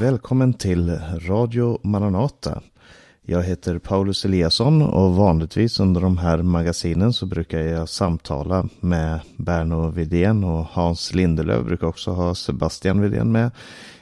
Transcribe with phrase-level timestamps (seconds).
[0.00, 2.62] Välkommen till Radio Maranata.
[3.22, 9.20] Jag heter Paulus Eliasson och vanligtvis under de här magasinen så brukar jag samtala med
[9.36, 11.66] Berno Vidén och Hans Lindelöf.
[11.66, 13.50] Brukar också ha Sebastian Vidén med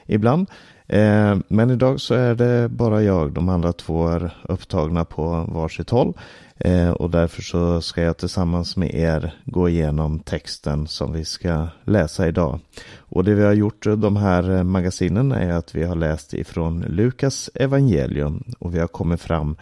[0.06, 0.46] ibland.
[0.86, 3.32] Eh, men idag så är det bara jag.
[3.32, 6.14] De andra två är upptagna på varsitt håll.
[6.60, 11.68] Eh, och därför så ska jag tillsammans med er gå igenom texten som vi ska
[11.84, 12.60] läsa idag.
[12.98, 16.84] Och det vi har gjort de här eh, magasinen är att vi har läst ifrån
[16.88, 19.56] Lukas evangelium och vi har kommit fram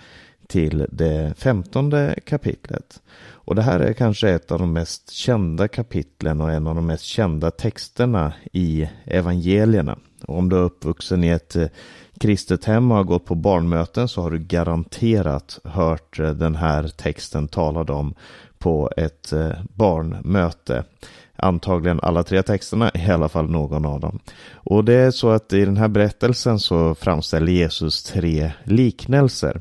[0.47, 3.01] till det femtonde kapitlet.
[3.47, 6.87] Och det här är kanske ett av de mest kända kapitlen och en av de
[6.87, 9.99] mest kända texterna i evangelierna.
[10.27, 11.67] Och om du är uppvuxen i ett eh,
[12.21, 16.89] kristet hem och har gått på barnmöten så har du garanterat hört eh, den här
[16.89, 18.15] texten talad om
[18.59, 20.85] på ett eh, barnmöte.
[21.37, 24.19] Antagligen alla tre texterna, i alla fall någon av dem.
[24.55, 29.61] Och det är så att i den här berättelsen så framställer Jesus tre liknelser.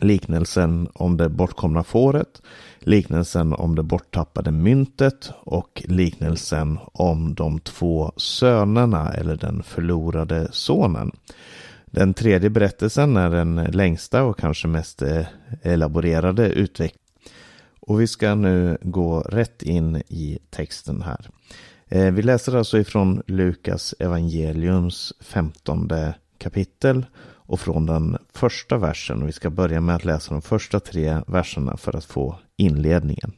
[0.00, 2.42] Liknelsen om det bortkomna fåret,
[2.78, 11.12] liknelsen om det borttappade myntet och liknelsen om de två sönerna eller den förlorade sonen.
[11.94, 15.26] Den tredje berättelsen är den längsta och kanske mest eh,
[15.62, 17.08] elaborerade utvecklingen.
[17.80, 21.30] Och vi ska nu gå rätt in i texten här.
[21.88, 29.26] Eh, vi läser alltså ifrån Lukas evangeliums femtonde kapitel och från den första versen.
[29.26, 33.32] Vi ska börja med att läsa de första tre verserna för att få inledningen.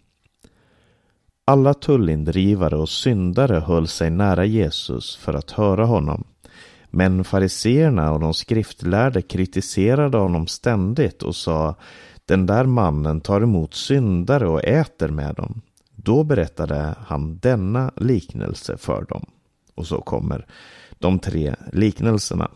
[1.45, 6.25] Alla tullindrivare och syndare höll sig nära Jesus för att höra honom.
[6.97, 11.75] Men fariseerna och de skriftlärde kritiserade honom ständigt och sa
[12.25, 15.62] Den där mannen tar emot syndare och äter med dem.
[15.97, 19.27] Då berättade han denna liknelse för dem.
[19.75, 20.47] Och så kommer
[20.98, 22.50] de tre liknelserna.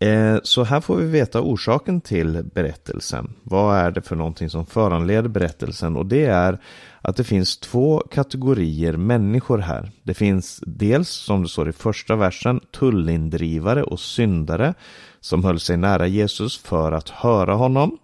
[0.00, 3.34] Eh, så här får vi veta orsaken till berättelsen.
[3.42, 5.96] Vad är det för någonting som föranleder berättelsen?
[5.96, 6.58] Och det är
[7.00, 9.90] att det finns två kategorier människor här.
[10.02, 14.74] Det finns dels, som det står i första versen, tullindrivare och syndare
[15.20, 17.98] som höll sig nära Jesus för att höra honom.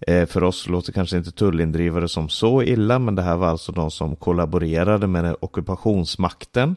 [0.00, 3.72] Eh, för oss låter kanske inte tullindrivare som så illa, men det här var alltså
[3.72, 6.76] de som kollaborerade med ockupationsmakten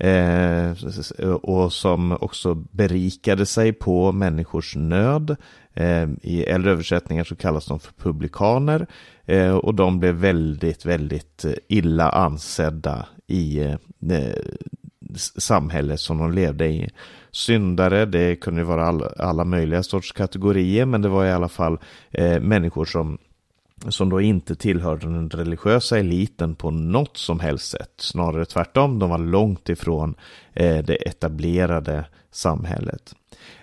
[0.00, 0.72] Eh,
[1.42, 5.36] och som också berikade sig på människors nöd.
[5.74, 8.86] Eh, I äldre översättningar så kallas de för publikaner.
[9.26, 13.74] Eh, och de blev väldigt, väldigt illa ansedda i eh,
[15.38, 16.88] samhället som de levde i.
[17.30, 21.78] Syndare, det kunde vara all, alla möjliga sorts kategorier, men det var i alla fall
[22.10, 23.18] eh, människor som
[23.88, 27.92] som då inte tillhörde den religiösa eliten på något som helst sätt.
[27.96, 30.14] Snarare tvärtom, de var långt ifrån
[30.54, 33.14] eh, det etablerade samhället.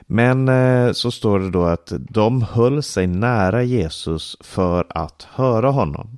[0.07, 5.69] Men eh, så står det då att de höll sig nära Jesus för att höra
[5.69, 6.17] honom.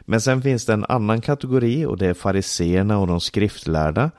[0.00, 4.10] Men sen finns det en annan kategori och det är fariseerna och de skriftlärda.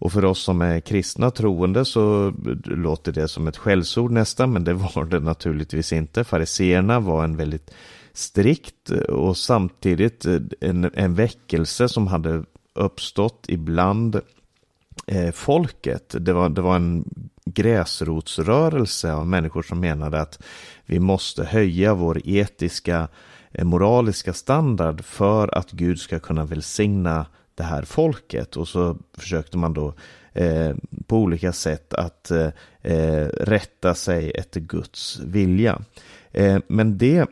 [0.00, 2.32] Och för oss som är kristna troende så
[2.64, 6.24] låter det som ett skällsord nästan, men det var det naturligtvis inte.
[6.24, 7.70] Fariseerna var en väldigt
[8.18, 10.26] strikt och samtidigt
[10.60, 14.20] en, en väckelse som hade uppstått ibland
[15.06, 16.14] eh, folket.
[16.20, 17.04] Det var, det var en
[17.44, 20.42] gräsrotsrörelse av människor som menade att
[20.86, 23.08] vi måste höja vår etiska,
[23.52, 28.56] eh, moraliska standard för att Gud ska kunna välsigna det här folket.
[28.56, 29.94] Och så försökte man då
[30.32, 30.74] eh,
[31.06, 32.48] på olika sätt att eh,
[32.82, 35.82] eh rätta sig efter Guds vilja.
[36.32, 37.26] Eh, men det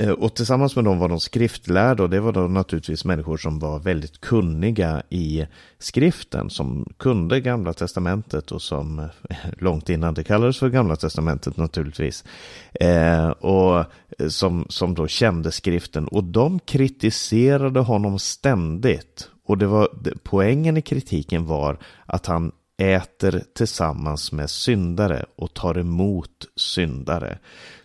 [0.00, 3.58] Eh, och tillsammans med dem var de skriftlärda och det var då naturligtvis människor som
[3.58, 5.46] var väldigt kunniga i
[5.78, 11.56] skriften, som kunde gamla testamentet och som eh, långt innan det kallades för gamla testamentet
[11.56, 12.24] naturligtvis.
[12.80, 13.84] Eh, och
[14.28, 19.28] som, som då kände skriften och de kritiserade honom ständigt.
[19.46, 19.88] Och det var,
[20.22, 27.38] poängen i kritiken var att han äter tillsammans med syndare och tar emot syndare.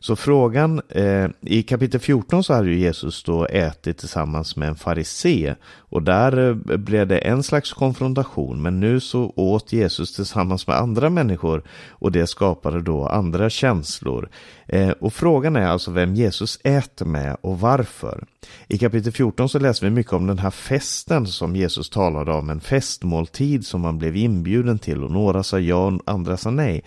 [0.05, 4.75] Så frågan, eh, i kapitel 14 så hade ju Jesus då ätit tillsammans med en
[4.75, 10.67] farisé och där eh, blev det en slags konfrontation men nu så åt Jesus tillsammans
[10.67, 14.29] med andra människor och det skapade då andra känslor.
[14.67, 18.23] Eh, och frågan är alltså vem Jesus äter med och varför.
[18.67, 22.49] I kapitel 14 så läser vi mycket om den här festen som Jesus talade om,
[22.49, 26.83] en festmåltid som man blev inbjuden till och några sa ja och andra sa nej.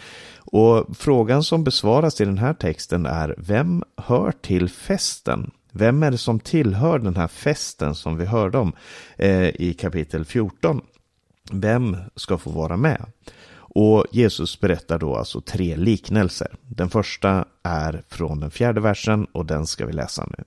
[0.52, 5.50] Och frågan som besvaras i den här texten är vem hör till festen?
[5.72, 8.72] Vem är det som tillhör den här festen som vi hörde om
[9.16, 10.80] eh, i kapitel 14?
[11.52, 13.06] Vem ska få vara med?
[13.78, 16.56] Och Jesus berättar då alltså tre liknelser.
[16.62, 20.44] Den första är från den fjärde versen och den ska vi läsa nu.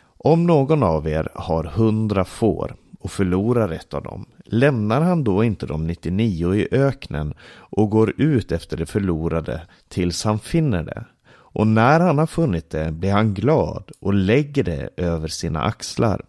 [0.00, 5.44] Om någon av er har hundra får och förlorar ett av dem, lämnar han då
[5.44, 11.04] inte de 99 i öknen och går ut efter det förlorade tills han finner det?
[11.30, 16.24] Och när han har funnit det blir han glad och lägger det över sina axlar.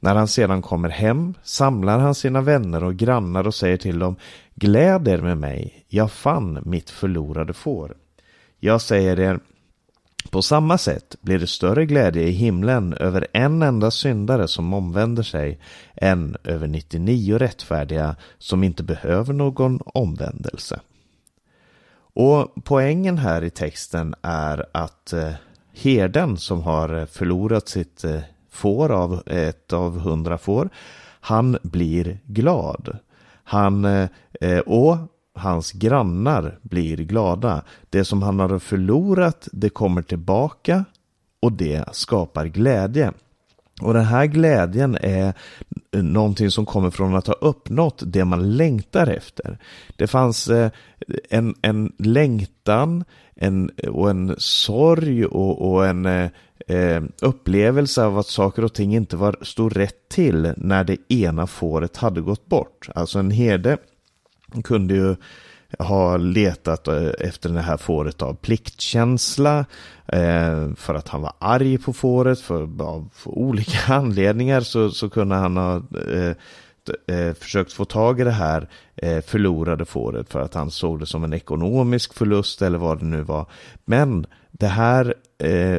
[0.00, 4.16] När han sedan kommer hem samlar han sina vänner och grannar och säger till dem
[4.54, 7.94] Gläd er med mig, jag fann mitt förlorade får.
[8.60, 9.40] Jag säger er,
[10.32, 15.22] på samma sätt blir det större glädje i himlen över en enda syndare som omvänder
[15.22, 15.60] sig
[15.94, 20.80] än över 99 rättfärdiga som inte behöver någon omvändelse.
[22.14, 25.32] Och poängen här i texten är att eh,
[25.72, 28.20] herden som har förlorat sitt eh,
[28.50, 30.68] får av ett av hundra får,
[31.20, 32.98] han blir glad.
[33.44, 34.96] Han, eh, och
[35.34, 37.62] hans grannar blir glada.
[37.90, 40.84] Det som han har förlorat, det kommer tillbaka
[41.40, 43.12] och det skapar glädje.
[43.80, 45.34] Och den här glädjen är
[45.92, 49.58] någonting som kommer från att ha uppnått det man längtar efter.
[49.96, 50.70] Det fanns eh,
[51.30, 53.04] en, en längtan
[53.34, 56.06] en, och en sorg och, och en
[56.66, 61.46] eh, upplevelse av att saker och ting inte var, stod rätt till när det ena
[61.46, 62.88] fåret hade gått bort.
[62.94, 63.76] Alltså en herde
[64.62, 65.16] kunde ju
[65.78, 69.64] ha letat eh, efter det här fåret av pliktkänsla,
[70.06, 75.34] eh, för att han var arg på fåret, för, av olika anledningar så, så kunde
[75.34, 78.68] han ha eh, försökt få tag i det här
[79.26, 83.22] förlorade fåret för att han såg det som en ekonomisk förlust eller vad det nu
[83.22, 83.46] var.
[83.84, 85.14] Men det här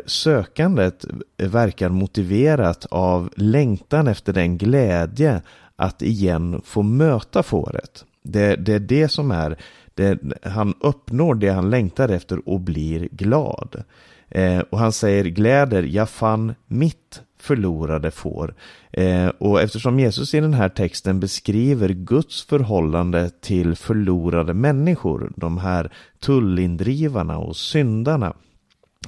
[0.05, 1.05] sökandet
[1.37, 5.41] verkar motiverat av längtan efter den glädje
[5.75, 8.05] att igen få möta fåret.
[8.23, 9.57] Det, det är det som är,
[9.93, 13.83] det, han uppnår det han längtar efter och blir glad.
[14.29, 18.55] Eh, och han säger gläder, jag fann mitt förlorade får.
[18.91, 25.57] Eh, och eftersom Jesus i den här texten beskriver Guds förhållande till förlorade människor, de
[25.57, 28.33] här tullindrivarna och syndarna.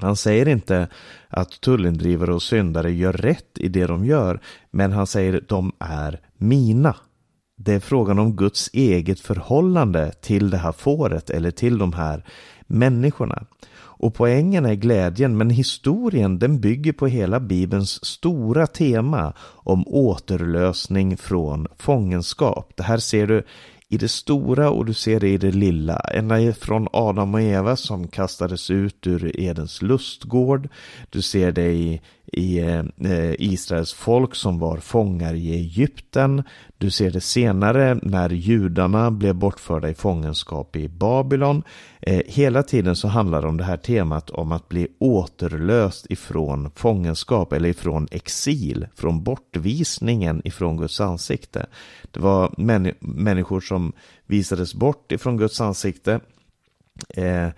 [0.02, 0.88] Han säger inte
[1.30, 4.40] att tullindrivare och syndare gör rätt i det de gör,
[4.72, 6.96] men han säger att de är mina.
[7.58, 12.26] Det är frågan om Guds eget förhållande till det här fåret eller till de här
[12.68, 13.46] människorna.
[13.98, 21.18] Och poängen är glädjen, men historien den bygger på hela Bibelns stora tema om återlösning
[21.18, 22.74] från fångenskap.
[22.76, 23.44] Det här ser du
[23.90, 25.96] i det stora och du ser det i det lilla.
[25.96, 30.70] Ända från Adam och Eva som kastades ut ur Edens lustgård.
[31.10, 32.02] Du ser det i,
[32.38, 36.44] i eh, Israels folk som var fångar i Egypten.
[36.78, 41.64] Du ser det senare när judarna blev bortförda i fångenskap i Babylon.
[42.02, 46.72] Eh, hela tiden så handlar det om det här temat om att bli återlöst ifrån
[46.76, 51.66] fångenskap eller ifrån exil, från bortvisningen ifrån Guds ansikte.
[52.12, 52.54] Det var
[53.00, 53.94] människor som
[54.26, 56.20] visades bort ifrån Guds ansikte.
[57.10, 57.50] Eh,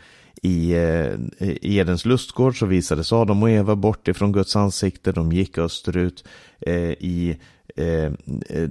[0.47, 5.11] i, eh, i Edens lustgård så visades Adam och Eva bort ifrån Guds ansikte.
[5.11, 6.23] De gick österut
[6.59, 7.37] eh, i
[7.77, 8.11] Eh,
[8.49, 8.69] eh,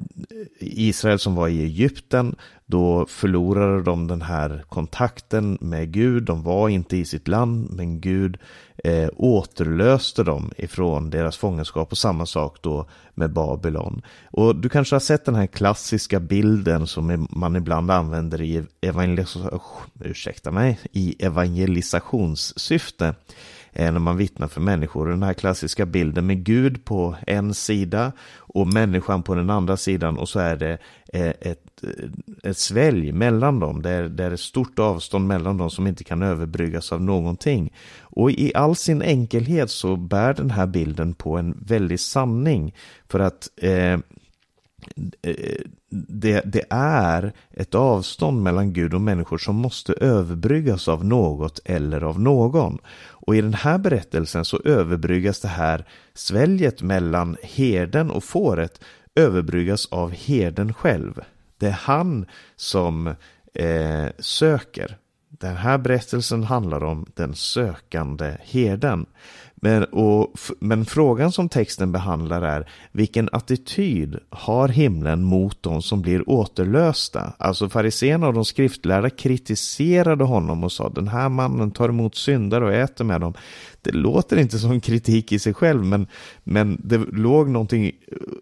[0.60, 2.36] Israel som var i Egypten,
[2.66, 6.22] då förlorade de den här kontakten med Gud.
[6.22, 8.38] De var inte i sitt land, men Gud
[8.84, 14.02] eh, återlöste dem ifrån deras fångenskap och samma sak då med Babylon.
[14.30, 19.36] Och du kanske har sett den här klassiska bilden som man ibland använder i, evangelis
[20.00, 23.14] ursäkta mig, i evangelisationssyfte
[23.78, 25.08] när man vittnar för människor.
[25.08, 30.18] Den här klassiska bilden med Gud på en sida och människan på den andra sidan
[30.18, 30.78] och så är det
[31.12, 33.82] eh, ett, eh, ett svälj mellan dem.
[33.82, 37.72] Det är, det är ett stort avstånd mellan dem som inte kan överbryggas av någonting.
[38.00, 42.74] Och i all sin enkelhet så bär den här bilden på en väldig sanning.
[43.08, 43.98] För att eh,
[45.90, 52.00] det, det, är ett avstånd mellan Gud och människor som måste överbryggas av något eller
[52.00, 52.78] av någon.
[52.96, 58.80] Och i den här berättelsen så överbryggas det här sväljet mellan herden och fåret
[59.14, 61.20] överbryggas av herden själv.
[61.58, 63.06] Det är han som
[63.54, 64.96] eh, söker.
[65.28, 69.06] Den här berättelsen handlar om den sökande herden.
[69.60, 76.02] Men, och, men frågan som texten behandlar är vilken attityd har himlen mot de som
[76.02, 77.32] blir återlösta?
[77.38, 82.64] Alltså fariséerna och de skriftlärda kritiserade honom och sa den här mannen tar emot syndare
[82.64, 83.34] och äter med dem.
[83.82, 86.06] det låter inte som kritik i sig själv, men,
[86.44, 87.92] men det låg någonting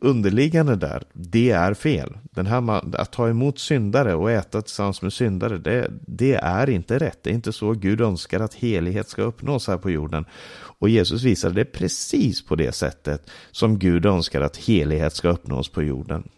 [0.01, 1.03] underliggande där.
[1.13, 2.17] Det är fel.
[2.23, 6.99] Den här, att ta emot syndare och äta tillsammans med syndare, det, det är inte
[6.99, 7.19] rätt.
[7.23, 10.25] Det är inte så Gud önskar att helighet ska uppnås här på jorden.
[10.79, 15.69] Och Jesus visade det precis på det sättet som Gud önskar att helighet ska uppnås
[15.69, 16.29] på jorden.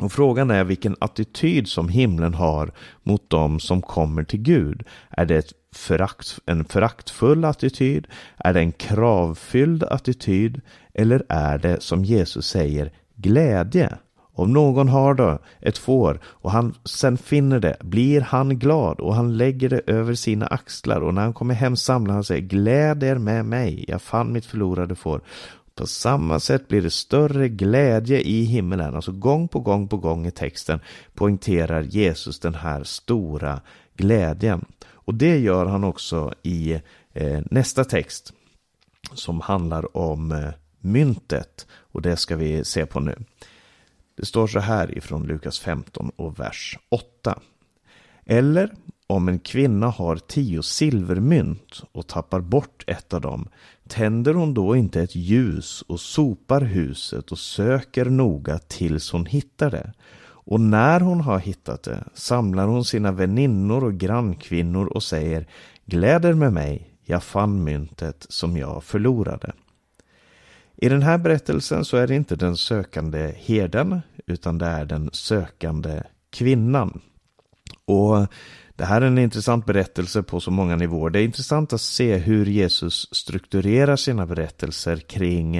[0.00, 4.82] Och frågan är vilken attityd som himlen har mot dem som kommer till Gud.
[5.10, 8.06] Är det förakt, en föraktfull attityd?
[8.36, 10.60] Är det en kravfylld attityd?
[10.94, 13.98] Eller är det som Jesus säger glädje?
[14.36, 19.14] Om någon har då ett får och han sen finner det, blir han glad och
[19.14, 23.02] han lägger det över sina axlar och när han kommer hem samlar han sig, gläd
[23.02, 25.20] er med mig, jag fann mitt förlorade får.
[25.74, 28.94] På samma sätt blir det större glädje i himmelen.
[28.94, 30.80] Alltså gång på gång på gång i texten
[31.14, 33.60] poängterar Jesus den här stora
[33.96, 34.64] glädjen.
[34.88, 36.80] Och det gör han också i
[37.12, 38.32] eh, nästa text
[39.14, 40.48] som handlar om eh,
[40.80, 41.66] myntet.
[41.92, 43.16] Och det ska vi se på nu.
[44.16, 47.38] Det står så här ifrån Lukas 15 och vers 8.
[48.24, 48.72] Eller
[49.06, 53.48] om en kvinna har tio silvermynt och tappar bort ett av dem,
[53.88, 59.70] tänder hon då inte ett ljus och sopar huset och söker noga tills hon hittar
[59.70, 59.92] det?
[60.48, 65.46] Och när hon har hittat det samlar hon sina väninnor och grannkvinnor och säger
[65.84, 69.52] Gläder med mig, jag fann myntet som jag förlorade.
[70.76, 75.10] I den här berättelsen så är det inte den sökande herden utan det är den
[75.12, 77.00] sökande kvinnan.
[77.84, 78.26] Och
[78.76, 81.10] det här är en intressant berättelse på så många nivåer.
[81.10, 85.56] Det är intressant att se hur Jesus strukturerar sina berättelser kring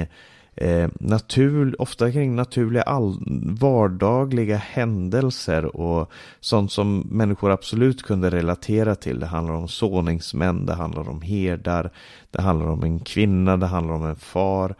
[0.55, 3.17] eh, natur, ofta kring naturliga all,
[3.59, 9.19] vardagliga händelser och sånt som människor absolut kunde relatera till.
[9.19, 11.91] Det handlar om såningsmän, det handlar om herdar,
[12.31, 14.75] det handlar om en kvinna, det handlar om en far.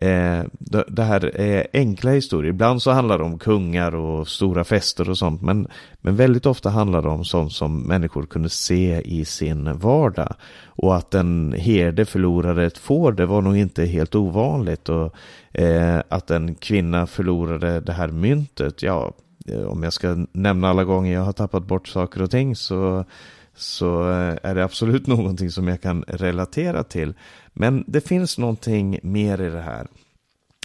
[0.00, 0.42] Eh,
[0.88, 2.50] det, här är enkla historier.
[2.50, 5.42] Ibland så handlar det om kungar och stora fester och sånt.
[5.42, 5.68] Men,
[6.00, 10.34] men väldigt ofta handlar det om sånt som människor kunde se i sin vardag.
[10.66, 14.88] Och att en herde förlorade ett får, det var nog inte helt ovanligt.
[14.88, 15.14] Och
[15.52, 19.12] eh, att en kvinna förlorade det här myntet, ja,
[19.48, 23.04] eh, om jag ska nämna alla gånger jag har tappat bort saker och ting så
[23.54, 27.14] så eh, är det absolut någonting som jag kan relatera till.
[27.52, 29.86] Men det finns någonting mer i det här.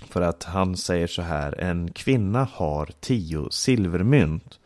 [0.10, 4.60] För att han säger så här, en kvinna har tio silvermynt.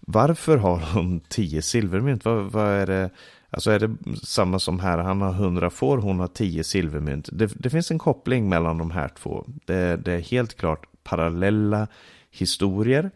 [0.00, 2.24] Varför har hon tio silvermynt?
[2.24, 3.10] Vad, vad, är det?
[3.50, 7.28] Alltså är det samma som här, han har hundra får, hon har tio silvermynt.
[7.32, 9.44] Det, det, finns en koppling mellan de här två.
[9.46, 11.86] Det, det är helt klart parallella
[12.30, 13.10] historier.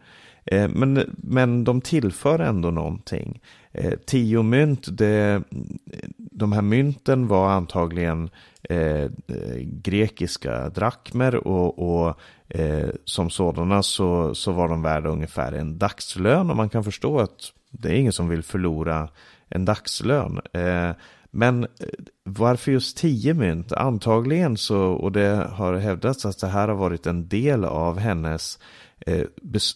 [0.45, 3.41] Eh, men, men de tillför ändå någonting.
[3.71, 5.43] Eh, tio mynt, det,
[6.17, 8.29] de här mynten var antagligen
[8.63, 9.11] eh,
[9.63, 16.49] grekiska drakmer och, och eh, som sådana så, så var de värda ungefär en dagslön
[16.49, 19.09] och man kan förstå att det är ingen som vill förlora
[19.49, 20.39] en dagslön.
[20.53, 20.91] Eh,
[21.31, 21.69] men eh,
[22.23, 23.71] varför just tio mynt?
[23.71, 28.59] Antagligen så, och det har hävdats att det här har varit en del av hennes
[28.99, 29.25] eh,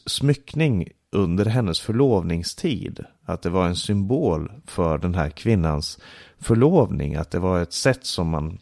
[0.05, 3.05] smyckning under hennes förlovningstid.
[3.25, 5.99] Att det var en symbol för den här kvinnans
[6.39, 7.15] förlovning.
[7.15, 8.59] Att det var ett sätt som man,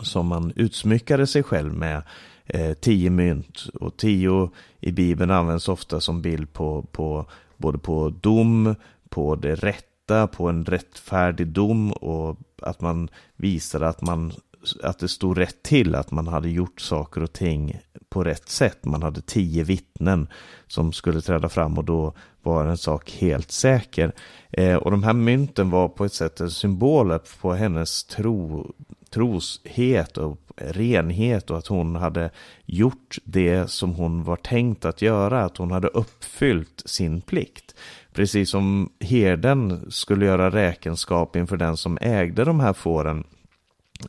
[0.00, 2.02] som man utsmyckade sig själv med.
[2.46, 4.50] Eh, tio mynt och tio
[4.80, 7.26] i Bibeln används ofta som bild på, på
[7.56, 8.74] både på dom,
[9.08, 14.32] på det rätta, på en rättfärdig dom och att man visar att man
[14.82, 18.84] att det stod rätt till, att man hade gjort saker och ting på rätt sätt.
[18.84, 20.28] Man hade tio vittnen
[20.66, 24.12] som skulle träda fram och då var en sak helt säker.
[24.50, 28.72] Eh, och de här mynten var på ett sätt en symbol på hennes tro,
[29.10, 32.30] troshet och renhet och att hon hade
[32.64, 37.74] gjort det som hon var tänkt att göra, att hon hade uppfyllt sin plikt.
[38.12, 43.24] Precis som herden skulle göra räkenskap inför den som ägde de här fåren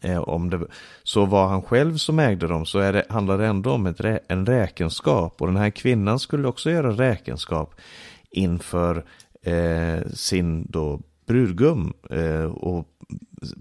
[0.01, 0.67] Eh, om det
[1.03, 4.01] så var han själv som ägde dem så är det, handlar det ändå om ett,
[4.27, 5.41] en räkenskap.
[5.41, 7.75] Och den här kvinnan skulle också göra räkenskap
[8.31, 9.05] inför
[9.41, 12.87] eh, sin då brudgum eh, och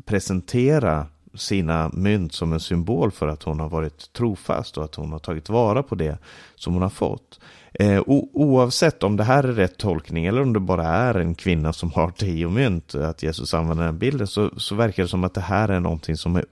[0.05, 5.13] presentera sina mynt som en symbol för att hon har varit trofast och att hon
[5.13, 6.19] har tagit vara på det
[6.55, 7.41] som hon har fått.
[7.79, 11.73] Eh, oavsett om det här är rätt tolkning eller om det bara är en kvinna
[11.73, 15.35] som har tio mynt, att Jesus använder den bilden, så, så verkar det som att
[15.35, 16.45] det här är någonting som är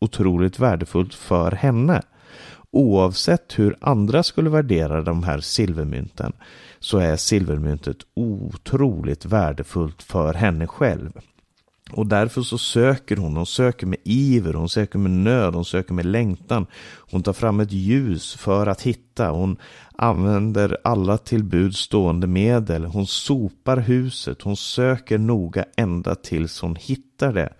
[0.00, 2.02] otroligt värdefullt för henne.
[2.70, 6.32] Oavsett hur andra skulle värdera de här silvermynten
[6.78, 11.12] så är silvermyntet otroligt värdefullt för henne själv.
[11.92, 15.94] Och därför så söker hon, hon söker med iver, hon söker med nöd, hon söker
[15.94, 16.66] med längtan.
[17.10, 19.56] Hon tar fram ett ljus för att hitta, hon
[19.96, 27.32] använder alla till stående medel, hon sopar huset, hon söker noga ända tills hon hittar
[27.32, 27.52] det.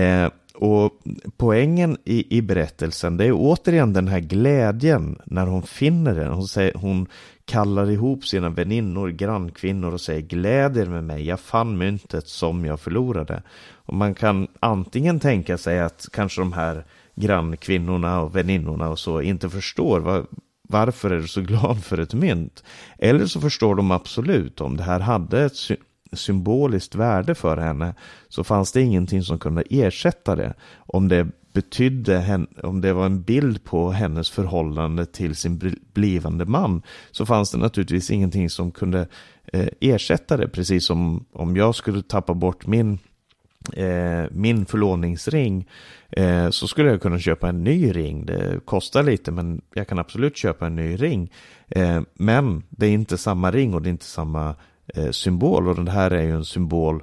[0.00, 0.92] Eh, och
[1.36, 6.32] poängen i, i berättelsen, det är återigen den här glädjen när hon finner den.
[6.32, 7.06] Hon, säger, hon
[7.44, 12.64] kallar ihop sina väninnor, grannkvinnor och säger gläd er med mig, jag fann myntet som
[12.64, 13.42] jag förlorade.
[13.72, 16.84] Och man kan antingen tänka sig att kanske de här
[17.14, 20.26] grannkvinnorna och väninnorna och så inte förstår vad,
[20.68, 22.64] varför är du så glad för ett mynt?
[22.98, 25.56] Eller så förstår de absolut om det här hade ett
[26.16, 27.94] symboliskt värde för henne
[28.28, 30.54] så fanns det ingenting som kunde ersätta det.
[30.86, 36.82] Om det betydde, om det var en bild på hennes förhållande till sin blivande man
[37.10, 39.08] så fanns det naturligtvis ingenting som kunde
[39.52, 40.48] eh, ersätta det.
[40.48, 42.98] Precis som om jag skulle tappa bort min
[43.72, 45.68] eh, min förlovningsring
[46.10, 48.26] eh, så skulle jag kunna köpa en ny ring.
[48.26, 51.32] Det kostar lite men jag kan absolut köpa en ny ring.
[52.14, 54.54] Men det är inte samma ring och det är inte samma
[54.86, 57.02] eh, symbol och den här är ju en symbol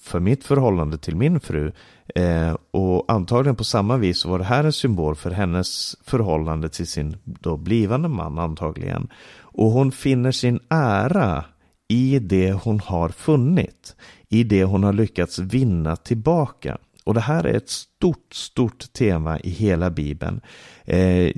[0.00, 1.72] för mitt förhållande till min fru.
[2.14, 6.86] Eh, och antagligen på samma vis var det här en symbol för hennes förhållande till
[6.86, 9.08] sin då blivande man antagligen.
[9.38, 11.44] Och hon finner sin ära
[11.88, 13.96] i det hon har funnit,
[14.28, 16.78] i det hon har lyckats vinna tillbaka.
[17.06, 20.40] Och det här är ett stort, stort tema i hela Bibeln.
[20.84, 21.32] Eh,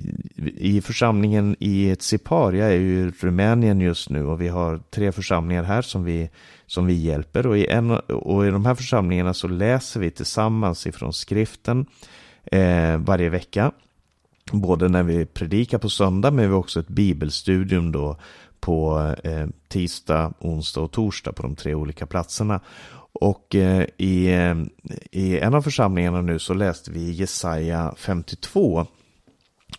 [0.57, 5.13] I församlingen i Tsipar, jag är ju i Rumänien just nu och vi har tre
[5.13, 6.31] församlingar här som vi,
[6.67, 7.47] som vi hjälper.
[7.47, 11.87] Och i, en, och i de här församlingarna så läser vi tillsammans ifrån skriften
[12.45, 13.73] eh, varje vecka.
[14.53, 18.17] Både när vi predikar på söndag men vi har också ett bibelstudium då
[18.61, 22.61] på eh, tisdag, onsdag och torsdag på de tre olika platserna.
[23.12, 24.57] Och eh, i, eh,
[25.11, 28.87] i en av församlingarna nu så läste vi Jesaja 52.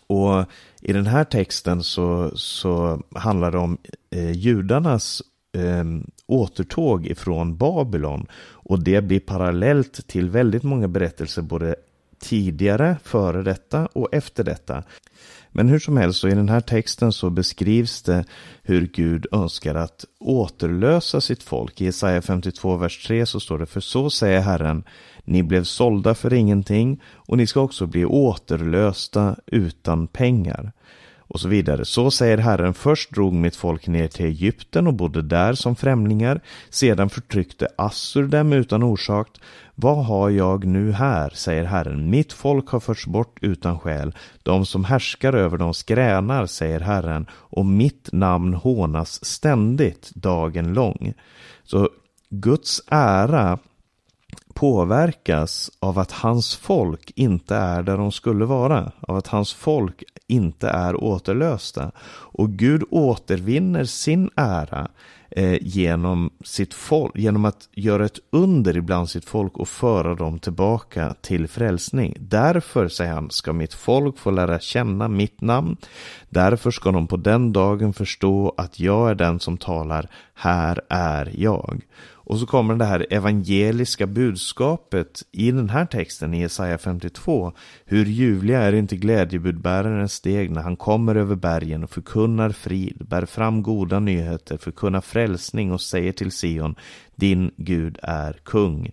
[0.06, 0.44] Och
[0.80, 3.78] i den här texten så, så handlar det om
[4.10, 5.22] eh, judarnas
[5.52, 5.84] eh,
[6.26, 8.26] återtåg ifrån Babylon.
[8.42, 11.76] Och det blir parallellt till väldigt många berättelser både
[12.20, 14.82] tidigare, före detta och efter detta.
[15.52, 18.24] Men hur som helst, så i den här texten så beskrivs det
[18.62, 21.80] hur Gud önskar att återlösa sitt folk.
[21.80, 24.84] I Jesaja 52, vers 3 så står det, för så säger Herren,
[25.24, 30.72] ni blev sålda för ingenting och ni ska också bli återlösta utan pengar
[31.30, 31.84] och så vidare.
[31.84, 36.40] Så säger Herren, först drog mitt folk ner till Egypten och bodde där som främlingar,
[36.70, 39.28] sedan förtryckte Assur dem utan orsak.
[39.74, 44.66] Vad har jag nu här, säger Herren, mitt folk har förts bort utan skäl, de
[44.66, 51.14] som härskar över dem skränar, säger Herren, och mitt namn hånas ständigt dagen lång.
[51.64, 51.88] Så
[52.30, 53.58] Guds ära
[54.54, 60.02] påverkas av att hans folk inte är där de skulle vara, av att hans folk
[60.26, 61.90] inte är återlösta.
[62.32, 64.88] Och Gud återvinner sin ära
[65.30, 70.38] eh, genom, sitt folk, genom att göra ett under ibland sitt folk och föra dem
[70.38, 72.16] tillbaka till frälsning.
[72.18, 75.76] Därför, säger han, ska mitt folk få lära känna mitt namn.
[76.30, 81.32] Därför ska de på den dagen förstå att jag är den som talar, här är
[81.34, 81.80] jag.
[82.30, 87.52] Och så kommer det här evangeliska budskapet i den här texten i Jesaja 52.
[87.84, 93.26] Hur ljuvliga är inte glädjebudbärarens steg när han kommer över bergen och förkunnar frid, bär
[93.26, 96.74] fram goda nyheter, förkunnar frälsning och säger till Sion,
[97.14, 98.90] din Gud är kung.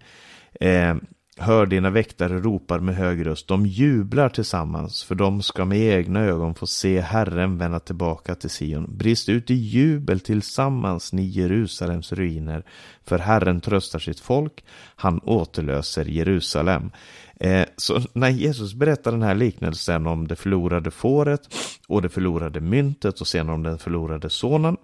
[0.61, 0.95] Eh,
[1.39, 6.19] Hör dina väktare ropar med hög röst, de jublar tillsammans, för de ska med egna
[6.19, 8.97] ögon få se Herren vända tillbaka till Sion.
[8.97, 12.63] Brist ut i jubel tillsammans, ni Jerusalems ruiner,
[13.05, 14.63] för Herren tröstar sitt folk,
[14.95, 16.91] han återlöser Jerusalem.
[17.39, 21.41] Eh, så när Jesus berättar den här liknelsen om det förlorade fåret
[21.87, 24.77] och det förlorade myntet och sen om den förlorade sonen,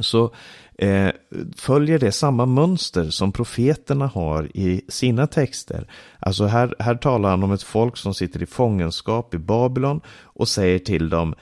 [0.00, 0.34] så
[0.78, 1.08] eh,
[1.56, 5.90] följer det samma mönster som profeterna har i sina texter.
[6.18, 10.48] Alltså här, här talar han om ett folk som sitter i fångenskap i Babylon och
[10.48, 11.34] säger till dem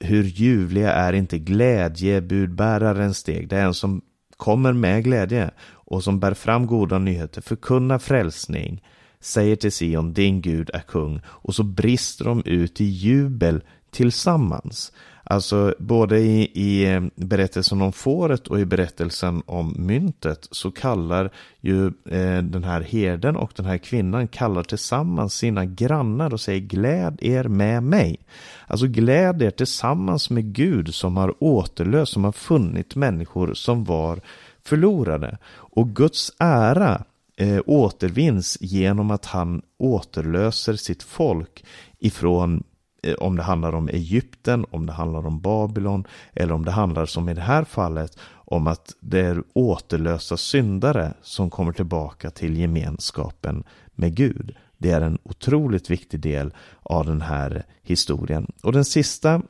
[0.00, 3.48] hur ljuvliga är inte glädjebudbärarens steg.
[3.48, 4.00] Det är en som
[4.36, 8.84] kommer med glädje och som bär fram goda nyheter, förkunnar frälsning,
[9.20, 14.92] säger till Sion, din Gud är kung, och så brister de ut i jubel tillsammans.
[15.30, 21.30] Alltså både i, i eh, berättelsen om fåret och i berättelsen om myntet så kallar
[21.60, 26.60] ju eh, den här herden och den här kvinnan kallar tillsammans sina grannar och säger
[26.60, 28.20] gläd er med mig.
[28.66, 34.20] Alltså gläd er tillsammans med Gud som har återlöst, som har funnit människor som var
[34.64, 35.38] förlorade.
[35.48, 37.04] Och Guds ära
[37.36, 41.64] eh, återvinns genom att han återlöser sitt folk
[41.98, 42.62] ifrån
[43.02, 47.06] Eh, om det handlar om Egypten, om det handlar om Babylon eller om det handlar
[47.06, 52.56] som i det här fallet om att det är återlösa syndare som kommer tillbaka till
[52.56, 54.56] gemenskapen med Gud.
[54.78, 58.52] Det är en otroligt viktig del av den här historien.
[58.62, 59.42] Och den sista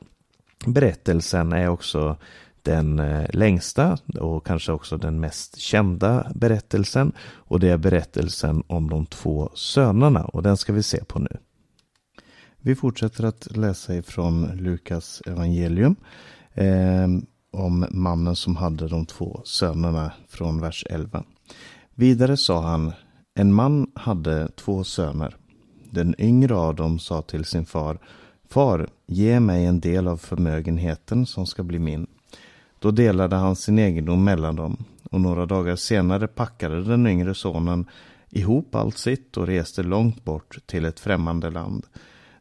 [0.66, 2.16] berättelsen är också
[2.62, 7.12] den eh, längsta och kanske också den mest kända berättelsen.
[7.20, 11.36] Och det är berättelsen om de två sönerna och den ska vi se på nu.
[12.60, 15.96] Vi fortsätter att läsa ifrån Lukas evangelium.
[16.54, 17.08] Eh,
[17.50, 21.24] om mannen som hade de två sönerna från vers 11.
[21.94, 22.92] Vidare sa han,
[23.34, 25.36] en man hade två söner.
[25.90, 27.98] Den yngre av dem sa till sin far,
[28.50, 32.06] Far, ge mig en del av förmögenheten som ska bli min.
[32.78, 37.86] Då delade han sin egendom mellan dem och några dagar senare packade den yngre sonen
[38.30, 41.86] ihop allt sitt och reste långt bort till ett främmande land.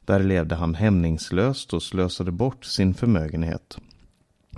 [0.07, 3.77] Där levde han hämningslöst och slösade bort sin förmögenhet.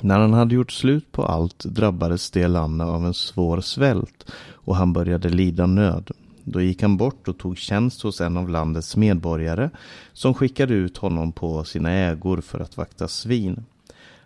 [0.01, 4.75] När han hade gjort slut på allt drabbades det landet av en svår svält och
[4.75, 6.11] han började lida nöd.
[6.43, 9.69] Då gick han bort och tog tjänst hos en av landets medborgare
[10.13, 13.65] som skickade ut honom på sina ägor för att vakta svin.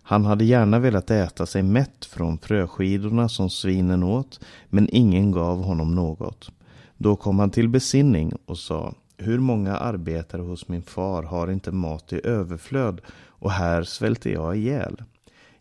[0.01, 5.63] Han hade gärna velat äta sig mätt från fröskidorna som svinen åt, men ingen gav
[5.63, 6.51] honom något.
[6.97, 11.71] Då kom han till besinning och sa, hur många arbetare hos min far har inte
[11.71, 15.03] mat i överflöd och här svälter jag ihjäl.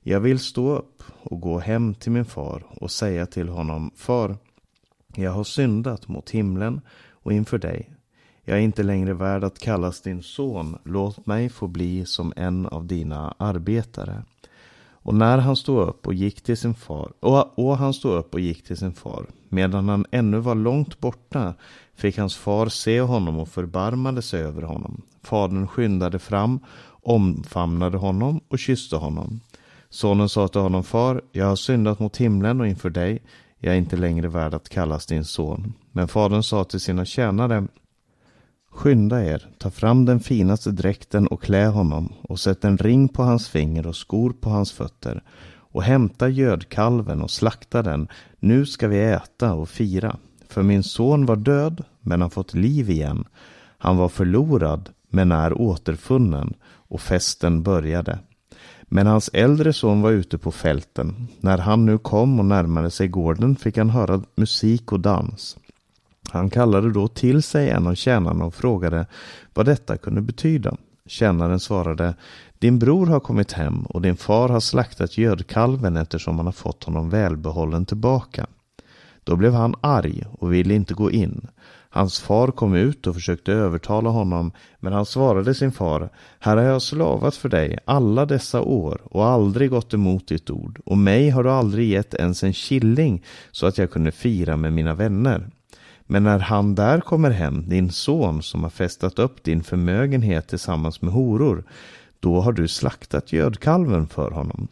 [0.00, 4.36] Jag vill stå upp och gå hem till min far och säga till honom, Far,
[5.16, 7.90] jag har syndat mot himlen och inför dig.
[8.44, 10.78] Jag är inte längre värd att kallas din son.
[10.84, 14.22] Låt mig få bli som en av dina arbetare.
[15.04, 18.34] Och när han stod upp och gick till sin far, och, och han stod upp
[18.34, 21.54] och gick till sin far, medan han ännu var långt borta,
[21.96, 25.02] fick hans far se honom och förbarmade sig över honom.
[25.22, 26.60] Fadern skyndade fram,
[27.02, 29.40] omfamnade honom och kysste honom.
[29.90, 33.22] Sonen sa till honom, far, jag har syndat mot himlen och inför dig,
[33.58, 35.72] jag är inte längre värd att kallas din son.
[35.92, 37.66] Men fadern sa till sina tjänare,
[38.72, 43.22] Skynda er, ta fram den finaste dräkten och klä honom och sätt en ring på
[43.22, 45.22] hans finger och skor på hans fötter
[45.72, 48.08] och hämta gödkalven och slakta den.
[48.38, 50.16] Nu ska vi äta och fira.
[50.52, 53.24] För min son var död, men har fått liv igen.
[53.78, 56.54] Han var förlorad, men är återfunnen.
[56.64, 58.18] Och festen började.
[58.82, 61.28] Men hans äldre son var ute på fälten.
[61.40, 65.56] När han nu kom och närmade sig gården fick han höra musik och dans.
[66.30, 69.06] Han kallade då till sig en av tjänarna och frågade
[69.54, 70.76] vad detta kunde betyda.
[71.06, 72.14] Tjänaren svarade
[72.58, 76.84] Din bror har kommit hem och din far har slaktat gödkalven eftersom han har fått
[76.84, 78.46] honom välbehållen tillbaka.
[79.24, 81.46] Då blev han arg och ville inte gå in.
[81.90, 86.64] Hans far kom ut och försökte övertala honom, men han svarade sin far, här har
[86.64, 91.30] jag slavat för dig alla dessa år och aldrig gått emot ditt ord, och mig
[91.30, 95.50] har du aldrig gett ens en killing så att jag kunde fira med mina vänner.
[96.06, 101.02] Men när han där kommer hem, din son som har festat upp din förmögenhet tillsammans
[101.02, 101.64] med horor,
[102.20, 104.68] då har du slaktat gödkalven för honom.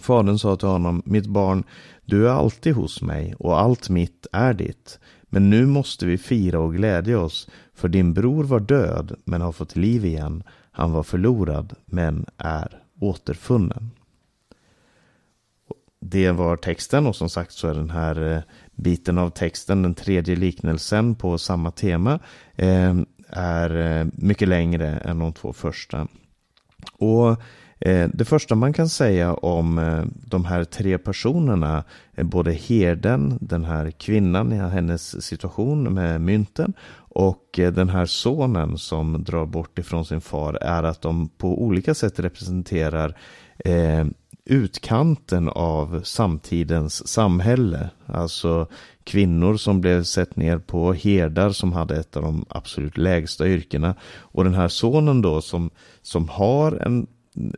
[0.00, 1.64] Fadern sa till honom, mitt barn,
[2.06, 4.98] du är alltid hos mig och allt mitt är ditt.
[5.22, 9.52] Men nu måste vi fira och glädja oss, för din bror var död men har
[9.52, 10.42] fått liv igen.
[10.70, 13.90] Han var förlorad men är återfunnen.
[16.00, 18.42] Det var texten och som sagt så är den här eh,
[18.74, 22.18] biten av texten, den tredje liknelsen på samma tema,
[22.54, 22.94] eh,
[23.28, 26.08] är eh, mycket längre än de två första.
[26.92, 27.40] Och
[27.80, 31.84] Eh, det första man kan säga om eh, de här tre personerna,
[32.16, 38.78] både herden, den här kvinnan i hennes situation med mynten och eh, den här sonen
[38.78, 43.16] som drar bort ifrån sin far är att de på olika sätt representerar
[44.44, 47.90] utkanten av samtidens samhälle.
[48.06, 48.66] Alltså
[49.04, 53.94] kvinnor som blev sett ner på, herdar som hade ett av de absolut lägsta yrkena.
[54.18, 55.70] Och den här sonen då som,
[56.02, 57.06] som har en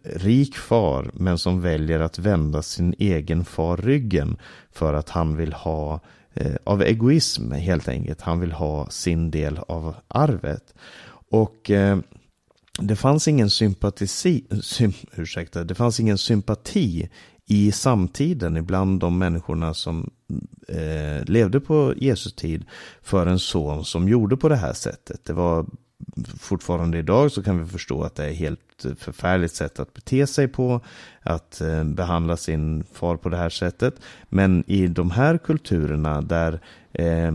[0.02, 4.36] rik far men som väljer att vända sin egen far ryggen
[4.72, 6.00] för att han vill ha
[6.34, 8.20] eh, av egoism helt enkelt.
[8.20, 10.74] Han vill ha sin del av arvet.
[11.30, 11.98] Och eh,
[12.78, 17.08] det fanns ingen sympatisi, sym, ursäkta, det fanns ingen sympati
[17.46, 20.10] i samtiden ibland de människorna som
[20.68, 22.64] eh, levde på Jesus tid
[23.02, 25.24] för en son som gjorde på det här sättet.
[25.24, 25.66] Det var
[26.40, 30.48] fortfarande idag så kan vi förstå att det är helt förfärligt sätt att bete sig
[30.48, 30.80] på,
[31.22, 33.94] att eh, behandla sin far på det här sättet.
[34.28, 36.60] Men i de här kulturerna där
[36.92, 37.32] eh,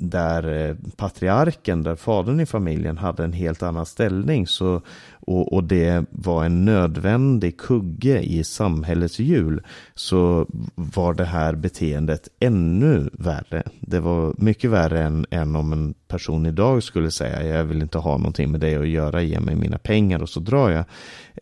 [0.00, 4.82] där eh, patriarken, där fadern i familjen hade en helt annan ställning så,
[5.20, 9.62] och, och det var en nödvändig kugge i samhällets hjul
[9.94, 13.62] så var det här beteendet ännu värre.
[13.80, 17.98] Det var mycket värre än, än om en person idag skulle säga jag vill inte
[17.98, 20.84] ha någonting med dig att göra, ge mig mina pengar och så drar jag.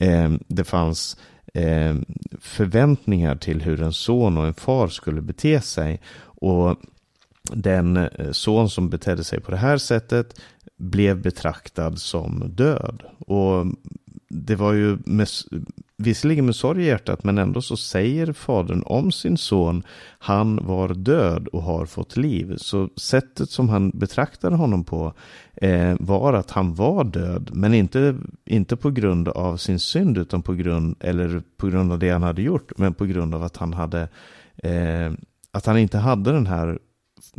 [0.00, 1.16] Eh, det fanns
[1.54, 1.96] eh,
[2.40, 6.00] förväntningar till hur en son och en far skulle bete sig.
[6.20, 6.76] Och
[7.52, 10.40] den eh, son som betedde sig på det här sättet
[10.78, 13.02] blev betraktad som död.
[13.18, 13.66] Och
[14.28, 15.28] det var ju med,
[15.96, 19.82] visserligen med sorg i hjärtat men ändå så säger fadern om sin son
[20.18, 22.54] han var död och har fått liv.
[22.56, 25.12] Så sättet som han betraktade honom på
[25.54, 30.42] eh, var att han var död men inte, inte på grund av sin synd utan
[30.42, 33.56] på grund, eller på grund av det han hade gjort men på grund av att
[33.56, 34.08] han hade
[34.56, 35.12] eh,
[35.50, 36.78] att han inte hade den här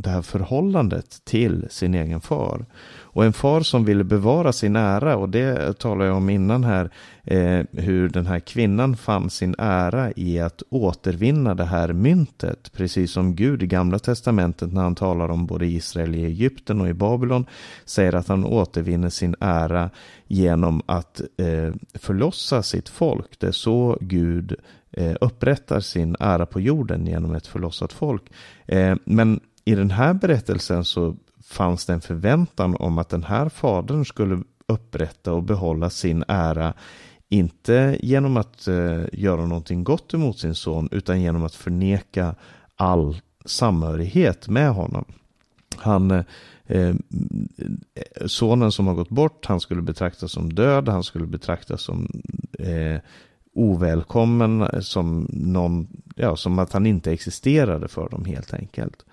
[0.02, 2.66] det här förhållandet till sin egen far.
[3.02, 6.90] Och en far som ville bevara sin ära, och det talade jag om innan här,
[7.24, 12.72] eh, hur den här kvinnan fann sin ära i att återvinna det här myntet.
[12.72, 16.90] Precis som Gud i Gamla Testamentet när han talar om både Israel i Egypten och
[16.90, 17.46] i Babylon
[17.86, 19.90] säger att han återvinner sin ära
[20.28, 23.40] genom att eh, förlossa sitt folk.
[23.40, 24.56] Det är så Gud
[24.92, 28.24] eh, upprättar sin ära på jorden genom ett förlossat folk.
[28.68, 33.50] Eh, men i den här berättelsen så fanns det en förväntan om att den här
[33.50, 36.74] fadern skulle upprätta och behålla sin ära
[37.30, 42.36] inte genom att eh, göra någonting gott emot sin son utan genom att förneka
[42.76, 45.06] all samhörighet med honom.
[45.76, 46.24] Han, eh,
[46.66, 46.96] eh
[48.26, 52.08] sonen som har gått bort, han skulle betraktas som död, han skulle betraktas som
[52.60, 53.02] eh,
[53.54, 59.06] ovälkommen, som, någon, ja, som att han inte existerade för dem helt enkelt.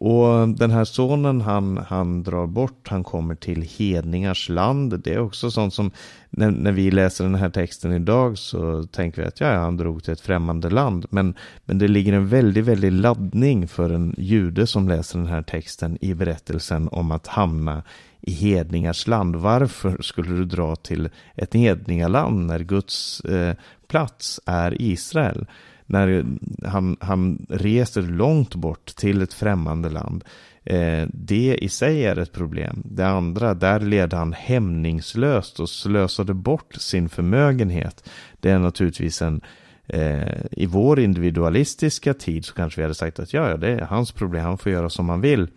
[0.00, 5.00] Och den här sonen han, han drar bort, han kommer till hedningars land.
[5.00, 5.90] Det är också sånt som
[6.30, 10.04] när, när vi läser den här texten idag så tänker vi att ja, han drog
[10.04, 11.06] till ett främmande land.
[11.10, 11.34] Men,
[11.64, 15.98] men det ligger en väldigt, väldigt laddning för en jude som läser den här texten
[16.00, 17.82] i berättelsen om att hamna
[18.20, 19.36] i hedningars land.
[19.36, 23.54] Varför skulle du dra till ett hedningaland när Guds eh,
[23.88, 25.46] plats är Israel?
[25.90, 26.24] När
[26.64, 30.24] han, han reser långt bort till ett främmande land.
[30.64, 32.82] Eh, det i sig är ett problem.
[32.84, 38.08] Det andra, där led han hämningslöst och slösade bort sin förmögenhet.
[38.40, 39.40] Det är naturligtvis en
[39.86, 43.80] eh, i vår individualistiska tid så kanske vi hade sagt att ja, ja, det är
[43.80, 45.48] hans problem, han får göra som han vill.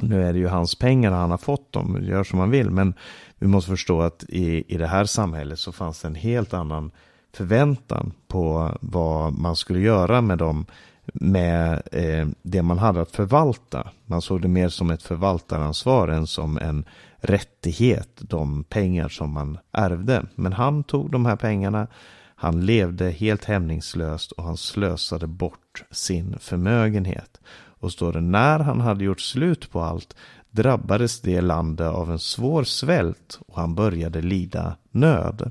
[0.00, 2.70] Nu är det ju hans pengar han har fått dem, gör som han vill.
[2.70, 2.94] Men
[3.38, 6.90] vi måste förstå att i, i det här samhället så fanns det en helt annan
[7.34, 10.66] förväntan på vad man skulle göra med dem
[11.14, 13.90] med eh, det man hade att förvalta.
[14.06, 16.84] Man såg det mer som ett förvaltaransvar än som en
[17.16, 20.26] rättighet, de pengar som man ärvde.
[20.34, 21.86] Men han tog de här pengarna,
[22.34, 27.40] han levde helt hämningslöst och han slösade bort sin förmögenhet.
[27.54, 30.16] Och står det när han hade gjort slut på allt
[30.50, 35.50] drabbades det landet av en svår svält och han började lida nöd.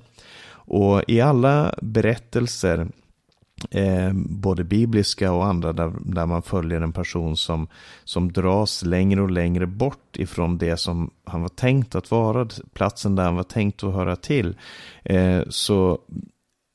[0.73, 2.87] Och i alla berättelser,
[3.71, 7.67] eh, både bibliska och andra, där, där man följer en person som,
[8.03, 13.15] som dras längre och längre bort ifrån det som han var tänkt att vara, platsen
[13.15, 14.55] där han var tänkt att höra till,
[15.03, 15.99] eh, så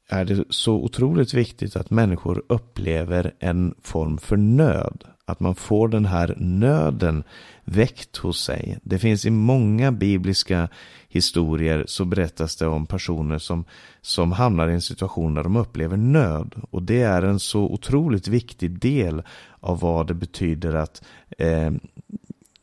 [0.08, 5.04] är det så otroligt viktigt att människor upplever en form för nöd.
[5.24, 7.24] Att man får den här nöden
[7.64, 8.78] väckt hos sig.
[8.82, 10.68] Det finns i många bibliska
[11.16, 13.64] historier så berättas det om personer som,
[14.00, 16.54] som hamnar i en situation där de upplever nöd.
[16.70, 19.22] Och det är en så otroligt viktig del
[19.60, 21.02] av vad det betyder att
[21.38, 21.70] eh,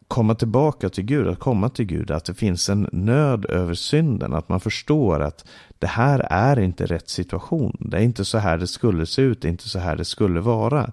[0.08, 4.34] komma tillbaka till Gud, att komma till Gud, att det finns en nöd över synden,
[4.34, 5.46] att man förstår att
[5.80, 9.42] det här är inte rätt situation, det är inte så här det skulle se ut,
[9.42, 10.92] det är inte så här det skulle vara.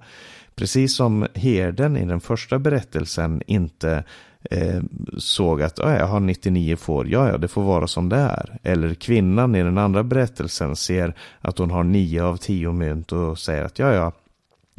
[0.60, 4.04] Precis som herden i den första berättelsen inte
[4.50, 4.82] eh,
[5.18, 8.58] såg att jag har 99 får, ja ja det får vara som det är.
[8.62, 13.38] Eller kvinnan i den andra berättelsen ser att hon har 9 av 10 mynt och
[13.38, 14.12] säger att ja ja,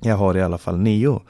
[0.02, 1.22] jag har i alla fall 9.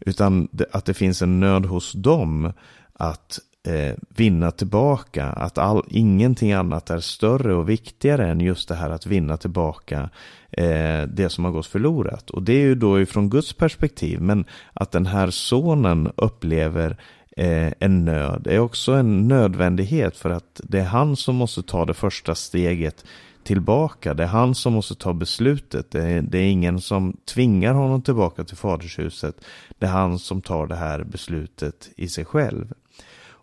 [0.00, 2.52] Utan att det finns en nöd hos dem
[2.92, 5.26] att eh, vinna tillbaka.
[5.26, 10.10] Att all, ingenting annat är större och viktigare än just det här att vinna tillbaka
[10.50, 12.30] eh, det som har gått förlorat.
[12.30, 14.20] Och det är ju då ifrån Guds perspektiv.
[14.20, 16.96] Men att den här sonen upplever
[17.36, 18.46] eh, en nöd.
[18.46, 23.04] Är också en nödvändighet för att det är han som måste ta det första steget
[23.44, 24.14] tillbaka.
[24.14, 25.90] Det är han som måste ta beslutet.
[25.90, 29.44] Det är, det är, ingen som tvingar honom tillbaka till fadershuset.
[29.78, 32.72] Det är han som tar det här beslutet i sig själv.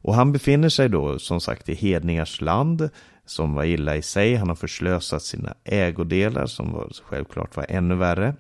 [0.04, 2.90] Och han befinner sig då som sagt i hedningars land
[3.26, 4.36] som var illa i sig.
[4.36, 8.36] Han har förslösat sina ägodelar som var, självklart var ännu värre.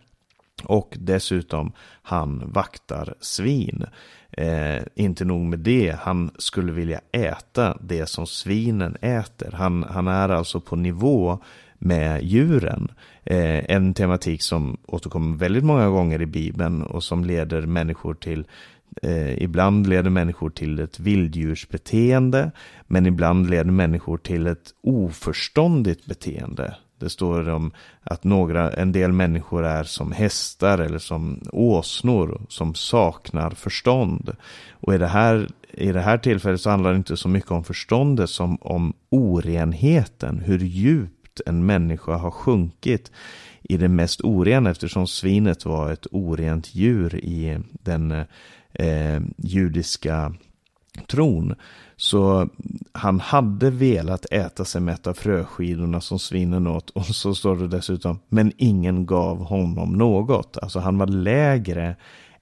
[0.63, 1.71] Och dessutom
[2.01, 3.85] han vaktar svin.
[4.31, 9.51] Eh, inte nog med det, han skulle vilja äta det som svinen äter.
[9.51, 11.39] Han, han är alltså på nivå
[11.79, 12.91] med djuren.
[13.23, 18.45] Eh, en tematik som återkommer väldigt många gånger i Bibeln och som leder människor till
[19.01, 22.51] Eh, ibland leder människor till ett vilddjursbeteende,
[22.87, 26.75] men ibland leder människor till ett oförståndigt beteende.
[26.99, 27.71] Det står om
[28.03, 34.35] att några, en del människor är som hästar eller som åsnor som saknar förstånd.
[34.71, 37.63] Och i det här, i det här tillfället så handlar det inte så mycket om
[37.63, 43.11] förståndet som om orenheten, hur djupt en människa har sjunkit
[43.63, 48.25] i det mest orena eftersom svinet var ett orent djur i den eh,
[48.73, 50.33] eh, judiska
[51.07, 51.55] tron.
[51.95, 52.49] Så
[52.91, 56.89] han hade velat äta sig mätt av fröskidorna som svinen åt.
[56.89, 60.57] Och så står det dessutom, men ingen gav honom något.
[60.61, 61.95] Alltså han var lägre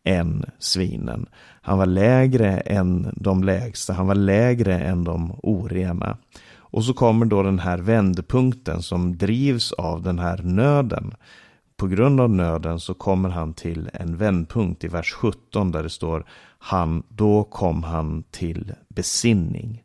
[0.04, 1.26] än svinen.
[1.62, 6.18] Han var lägre än de lägsta, han var lägre än de orena.
[6.54, 11.14] Och så kommer då den här vändpunkten som drivs av den här nöden
[11.82, 15.90] på grund av nöden så kommer han till en vändpunkt i vers 17 där det
[15.90, 16.26] står
[16.60, 19.84] han, då kom han till besinning.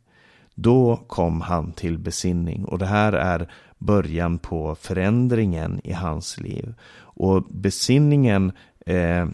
[0.55, 6.73] Då kom han till besinning och det här är början på förändringen i hans liv.
[6.99, 8.51] Och besinningen
[8.85, 9.27] eh,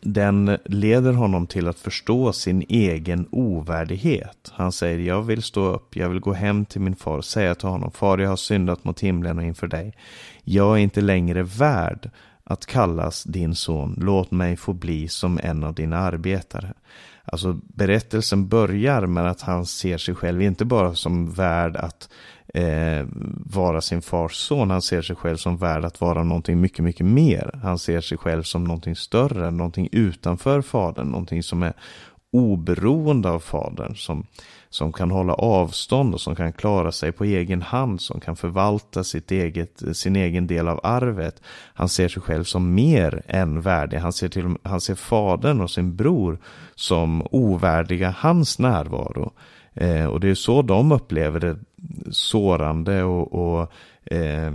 [0.00, 4.52] den leder honom till att förstå sin egen ovärdighet.
[4.52, 7.54] Han säger, jag vill stå upp, jag vill gå hem till min far och säga
[7.54, 9.94] till honom, far jag har syndat mot himlen och inför dig.
[10.50, 12.10] Jag är inte längre värd
[12.44, 16.74] att kallas din son, låt mig få bli som en av dina arbetare.
[17.24, 22.08] Alltså berättelsen börjar med att han ser sig själv inte bara som värd att
[22.54, 23.06] eh,
[23.54, 24.70] vara sin fars son.
[24.70, 27.60] Han ser sig själv som värd att vara någonting mycket, mycket mer.
[27.62, 31.72] Han ser sig själv som någonting större, någonting utanför fadern, någonting som är
[32.32, 34.26] oberoende av fadern, som,
[34.68, 39.04] som kan hålla avstånd och som kan klara sig på egen hand, som kan förvalta
[39.04, 41.42] sitt eget, sin egen del av arvet.
[41.74, 43.98] Han ser sig själv som mer än värdig.
[43.98, 46.38] Han ser, till, han ser fadern och sin bror
[46.74, 49.32] som ovärdiga hans närvaro.
[49.74, 51.58] Eh, och det är så de upplever det
[52.10, 53.72] sårande och, och
[54.12, 54.52] eh,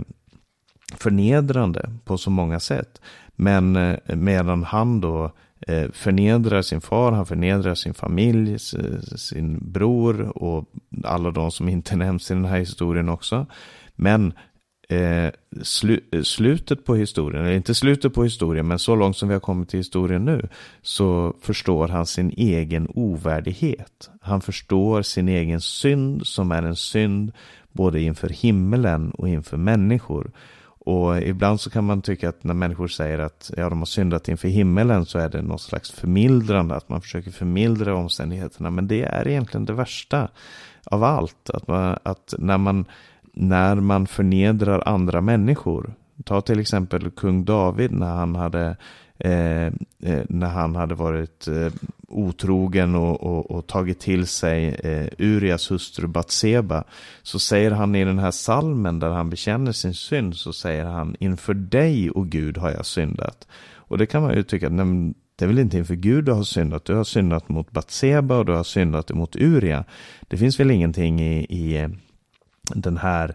[0.96, 3.00] förnedrande på så många sätt.
[3.36, 5.30] Men eh, medan han då eh,
[5.66, 10.64] Eh, förnedrar sin far, han förnedrar sin familj, sin bror och
[11.04, 13.46] alla de som inte nämns i den här historien också.
[13.94, 14.32] Men
[14.88, 15.30] eh,
[15.62, 19.40] slu slutet på historien, eller inte slutet på historien, men så långt som vi har
[19.40, 20.48] kommit till historien nu,
[20.82, 24.10] så förstår han sin egen ovärdighet.
[24.20, 27.32] Han förstår sin egen synd som är en synd
[27.72, 30.30] både inför himmelen och inför människor.
[30.84, 34.28] Och ibland så kan man tycka att när människor säger att ja, de har syndat
[34.28, 38.70] inför himmelen så är det något slags förmildrande, att man försöker förmildra omständigheterna.
[38.70, 40.28] Men det är egentligen det värsta
[40.84, 41.50] av allt.
[41.50, 42.86] Att, man, att när man
[43.34, 45.94] när man förnedrar andra människor.
[46.24, 48.76] Ta till exempel kung David när han hade,
[49.18, 51.72] eh, eh när han hade varit eh,
[52.14, 56.84] otrogen och, och, och, tagit till sig eh, Urias hustru Batseba.
[57.22, 61.16] Så säger han i den här salmen där han bekänner sin synd så säger han
[61.20, 63.48] inför dig och Gud har jag syndat.
[63.74, 66.42] Och det kan man ju tycka, nej, det är väl inte inför Gud du har
[66.42, 66.84] syndat.
[66.84, 69.84] Du har syndat mot Batseba och du har syndat mot Uria.
[70.28, 71.88] Det finns väl ingenting i, i eh,
[72.74, 73.34] den här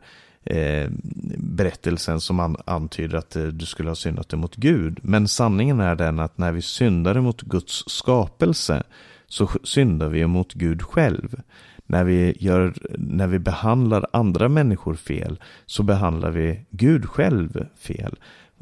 [0.50, 0.90] eh,
[1.38, 5.00] berättelsen som an, antyder att eh, du skulle ha syndat emot Gud.
[5.02, 8.84] Men sanningen är den att när vi syndar emot Guds skapelse
[9.28, 11.42] så syndar vi emot Gud själv.
[11.86, 18.16] När vi, gör, när vi behandlar andra människor fel så behandlar vi Gud själv fel.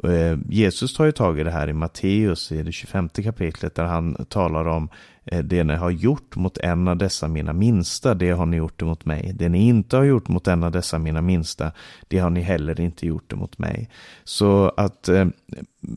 [0.04, 3.86] Eh, Jesus tar ju tag i det här i Matteus i det 25 kapitlet där
[3.86, 4.90] han talar om
[5.28, 8.82] Eh, det ni har gjort mot en av dessa mina minsta, det har ni gjort
[8.82, 9.32] emot mig.
[9.36, 11.72] Det ni inte har gjort mot en av dessa mina minsta,
[12.08, 13.90] det har ni heller inte gjort emot mig.
[14.24, 15.28] Så att eh,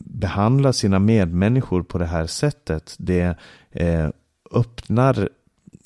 [0.05, 3.37] behandla sina medmänniskor på det här sättet, det
[3.71, 4.09] eh,
[4.51, 5.29] öppnar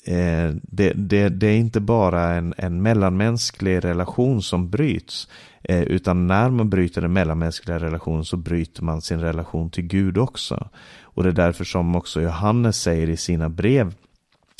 [0.06, 5.28] Eh, det, det, det, är inte bara en, en mellanmänsklig relation som bryts.
[5.62, 10.18] Eh, utan när man bryter en mellanmänsklig relation så bryter man sin relation till Gud
[10.18, 10.68] också.
[11.16, 13.94] Och det är därför som också Johannes säger i sina brev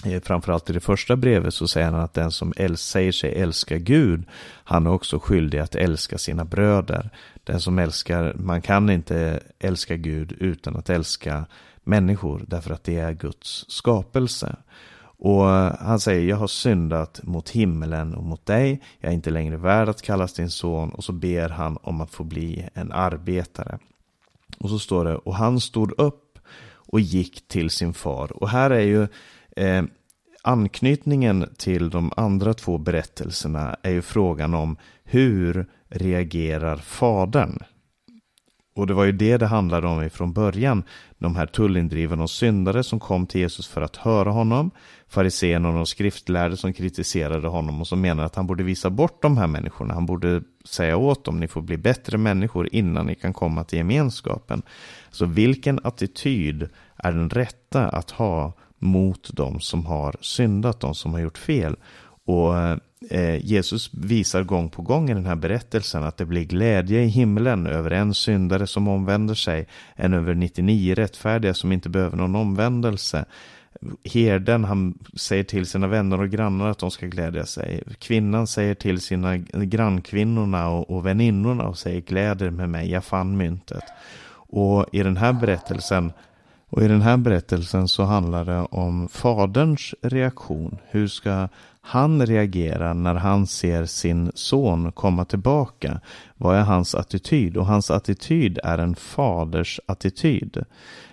[0.04, 3.78] eh, framförallt i det första brevet så säger han att den som säger sig älska
[3.78, 4.24] Gud,
[4.64, 7.10] han är också skyldig att älska sina bröder.
[7.44, 11.46] Den som älskar, man kan inte älska Gud utan att älska
[11.84, 14.56] människor, därför att det är Guds skapelse.
[15.18, 19.30] Och eh, han säger, jag har syndat mot himmelen och mot dig, jag är inte
[19.30, 22.92] längre värd att kallas din son, och så ber han om att få bli en
[22.92, 23.78] arbetare.
[24.58, 26.22] Och så står det, och han stod upp
[26.86, 28.42] och gick till sin far.
[28.42, 29.06] Och här är ju
[29.56, 29.82] Eh,
[30.42, 37.58] anknytningen till de andra två berättelserna är ju frågan om hur reagerar fadern?
[38.76, 40.84] Och det var ju det det handlade om ifrån början.
[41.18, 44.70] De här tullindrivarna och syndare som kom till Jesus för att höra honom.
[45.08, 49.22] Fariséerna och de skriftlärde som kritiserade honom och som menade att han borde visa bort
[49.22, 49.94] de här människorna.
[49.94, 53.78] Han borde säga åt dem, ni får bli bättre människor innan ni kan komma till
[53.78, 54.62] gemenskapen.
[55.10, 61.12] Så vilken attityd är den rätta att ha mot de som har syndat, de som
[61.12, 61.76] har gjort fel.
[62.26, 62.56] Och
[63.10, 67.06] eh, Jesus visar gång på gång i den här berättelsen att det blir glädje i
[67.06, 69.66] himlen över en syndare som omvänder sig
[69.96, 73.24] än över 99 rättfärdiga som inte behöver någon omvändelse.
[74.04, 77.82] Herden han säger till sina vänner och grannar att de ska glädja sig.
[77.98, 83.36] Kvinnan säger till sina grannkvinnorna och, och väninnorna och säger gläder med mig, jag fann
[83.36, 83.84] myntet.
[84.48, 86.12] Och i den här berättelsen
[86.68, 90.78] och i den här berättelsen så handlar det om faderns reaktion.
[90.90, 91.48] Hur ska
[91.86, 96.00] han reagerar när han ser sin son komma tillbaka?
[96.36, 97.56] Vad är hans attityd?
[97.56, 100.56] Och hans attityd är en faders attityd.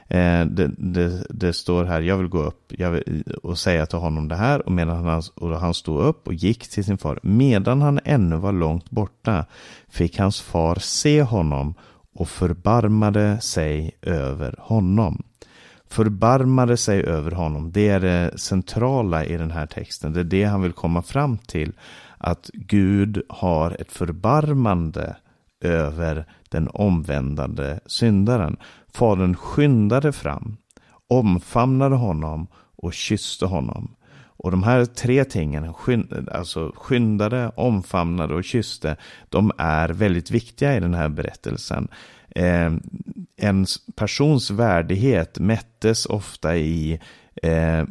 [0.08, 4.28] Eh, det, det, det, står här, jag vill gå upp vill, och säga till honom
[4.28, 4.66] det här.
[4.66, 7.20] Och, medan han, och han stod upp och gick till sin far.
[7.24, 9.46] Medan han ännu var långt borta
[9.90, 11.74] fick hans far se honom
[12.14, 15.24] och förbarmade sig över honom
[15.94, 17.72] förbarmade sig över honom.
[17.72, 20.14] Det är det centrala i den här texten.
[20.14, 21.72] Det är det han vill komma fram till.
[22.18, 25.16] Att Gud har ett förbarmande
[25.62, 28.58] över den omvändande syndaren.
[28.94, 30.58] Fadern skyndade fram,
[31.10, 33.96] omfamnade honom och kysste honom.
[34.38, 35.74] Och de här tre tingen,
[36.32, 38.98] alltså skyndade, omfamnade och kysste,
[39.30, 41.88] de är väldigt viktiga i den här berättelsen.
[42.36, 42.74] Eh,
[43.38, 43.66] en
[43.96, 47.00] persons värdighet mättes ofta i
[47.44, 47.84] eh,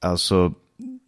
[0.00, 0.52] alltså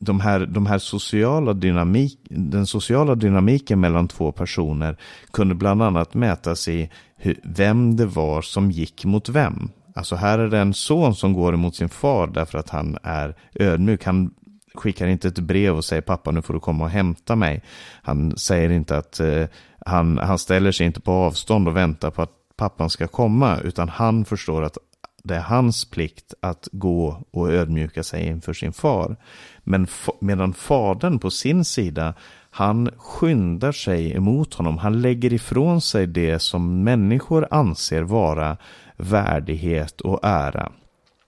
[0.00, 4.96] de här, de här sociala dynamik, den sociala dynamiken mellan två personer
[5.32, 9.70] kunde bland annat mätas i hur, vem det var som gick mot vem.
[9.94, 13.34] Alltså här är det en son som går emot sin far därför att han är
[13.54, 14.04] ödmjuk.
[14.04, 14.30] Han
[14.74, 17.62] skickar inte ett brev och säger pappa nu får du komma och hämta mig.
[18.02, 19.44] Han säger inte att eh,
[19.86, 23.88] han, han ställer sig inte på avstånd och väntar på att pappan ska komma, utan
[23.88, 24.78] han förstår att
[25.24, 29.16] det är hans plikt att gå och ödmjuka sig inför sin far.
[29.58, 29.86] Men
[30.20, 32.14] medan fadern på sin sida,
[32.50, 34.78] han skyndar sig emot honom.
[34.78, 38.56] Han lägger ifrån sig det som människor anser vara
[38.96, 40.72] värdighet och ära.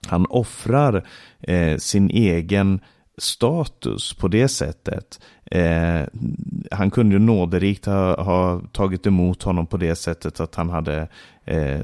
[0.07, 1.07] Han offrar
[1.39, 2.79] eh, sin egen
[3.17, 5.19] status på det sättet.
[5.51, 6.01] Eh,
[6.71, 11.07] han kunde ju nåderikt ha, ha, tagit emot honom på det sättet att han hade
[11.45, 11.79] eh,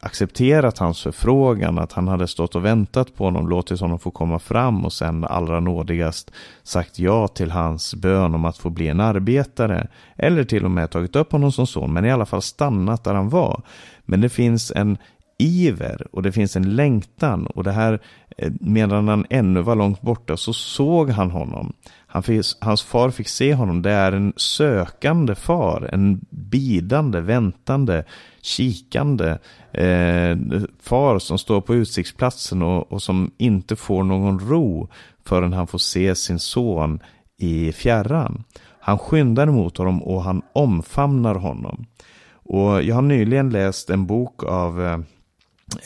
[0.00, 4.38] accepterat hans förfrågan, att han hade stått och väntat på honom, låtit honom få komma
[4.38, 6.30] fram och sen allra nådigast
[6.62, 9.88] sagt ja till hans bön om att få bli en arbetare.
[10.16, 13.14] Eller till och med tagit upp honom som son, men i alla fall stannat där
[13.14, 13.62] han var.
[14.04, 14.98] Men det finns en
[15.38, 18.00] iver och det finns en längtan och det här
[18.36, 21.72] eh, medan han ännu var långt borta så såg han honom.
[22.14, 23.82] Han fick, hans far fick se honom.
[23.82, 28.04] Det är en sökande far, en bidande, väntande,
[28.42, 29.38] kikande
[29.72, 30.36] eh,
[30.82, 34.88] far som står på utsiktsplatsen och, och som inte får någon ro
[35.24, 37.00] förrän han får se sin son
[37.36, 38.44] i fjärran.
[38.80, 41.86] Han skyndar mot honom och han omfamnar honom.
[42.32, 45.04] Och jag har nyligen läst en bok av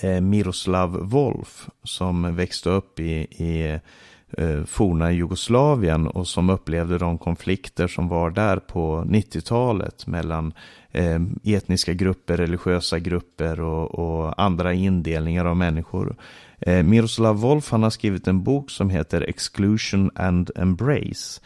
[0.03, 3.13] eh, Miroslav Wolf som växte upp i,
[3.45, 3.81] i
[4.33, 10.53] Eh, forna Jugoslavien och som upplevde de konflikter som var där på 90-talet mellan
[10.91, 16.17] eh, etniska grupper, religiösa grupper och, och andra indelningar av människor.
[16.61, 21.41] Eh, Miroslav Wolf han har skrivit en bok som heter Exclusion and Embrace.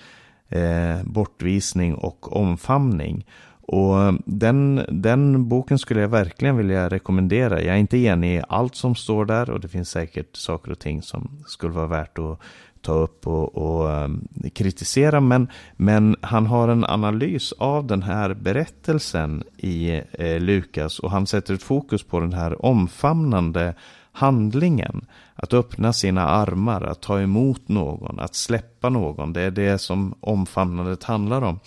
[1.04, 3.24] bortvisning och omfamning.
[3.62, 7.62] Och den, den boken skulle jag verkligen vilja rekommendera.
[7.62, 10.78] Jag är inte enig i allt som står där och det finns säkert saker och
[10.78, 12.38] ting som skulle vara värt att
[12.82, 15.20] ta upp och, och um, kritisera.
[15.20, 21.26] Men, men han har en analys av den här berättelsen i eh, Lukas och han
[21.26, 23.74] sätter ett fokus på den här omfamnande
[24.12, 25.06] handlingen.
[25.34, 29.32] Att öppna sina armar, att ta emot någon, att släppa någon.
[29.32, 31.60] Det är det som omfamnandet handlar om.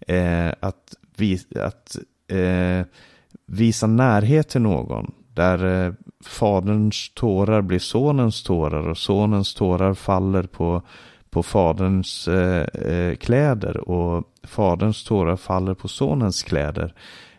[0.00, 1.96] Eh, att vi, att
[2.28, 2.86] eh,
[3.46, 5.12] visa närhet till någon.
[5.34, 5.92] Där eh,
[6.24, 10.82] faderns tårar blir sonens tårar och sonens tårar faller på,
[11.30, 16.94] på faderns eh, eh, kläder och faderns tårar faller på sonens kläder.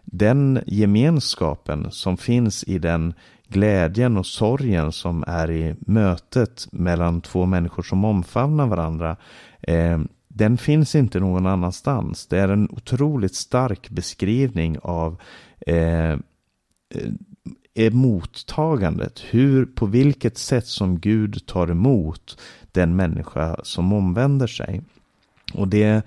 [0.06, 3.14] Den gemenskapen som finns i den
[3.48, 9.18] glädjen och sorgen som är i mötet mellan två människor som omfamnar varandra.
[9.62, 12.28] Eh, den finns inte någon annanstans.
[12.28, 15.22] Det är en otroligt stark beskrivning av
[15.68, 16.18] eh,
[17.76, 19.24] är mottagandet.
[19.30, 22.38] Hur, på vilket sätt som Gud tar emot
[22.71, 24.82] den människa som omvänder sig.
[25.53, 26.05] Och det,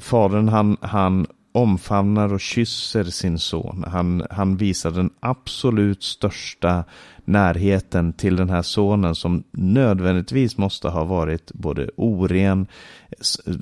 [0.00, 3.84] fadern han, han omfamnar och kysser sin son.
[3.88, 6.84] Han, han visar den absolut största
[7.24, 12.66] närheten till den här sonen som nödvändigtvis måste ha varit både oren,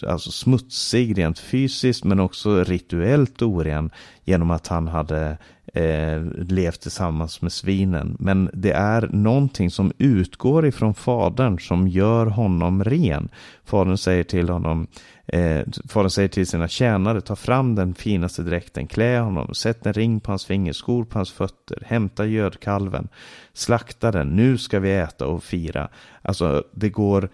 [0.08, 3.90] alltså smutsig rent fysiskt men också rituellt oren
[4.24, 5.38] genom att han hade
[5.74, 8.16] eh, levt tillsammans med svinen.
[8.20, 13.28] Men det är någonting som utgår ifrån fadern som gör honom ren.
[13.64, 14.86] Fadern säger till honom
[15.26, 19.92] Eh, fadern säger till sina tjänare, ta fram den finaste dräkten, klä honom, sätt en
[19.92, 23.08] ring på hans finger, skor på hans fötter, hämta gödkalven,
[23.52, 25.88] slakta den, nu ska vi äta och fira.
[26.22, 27.28] Alltså, det går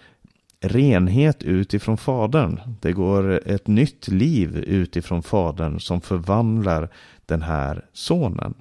[0.60, 2.60] renhet utifrån fadern.
[2.80, 6.88] Det går ett nytt liv utifrån fadern som förvandlar
[7.30, 8.54] den här sonen.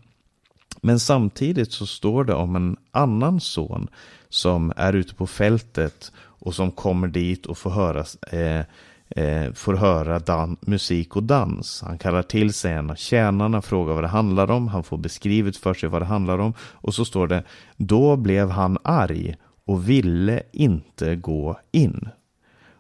[0.81, 3.87] Men samtidigt så står det om en annan son
[4.29, 8.65] som är ute på fältet och som kommer dit och får höra eh,
[9.09, 11.83] eh, får höra dan musik och dans.
[11.85, 14.67] Han kallar till sig en av tjänarna, frågar vad det handlar om.
[14.67, 16.53] Han får beskrivet för sig vad det handlar om.
[16.59, 17.43] Och så står det,
[17.77, 22.09] då blev han arg och ville inte gå in.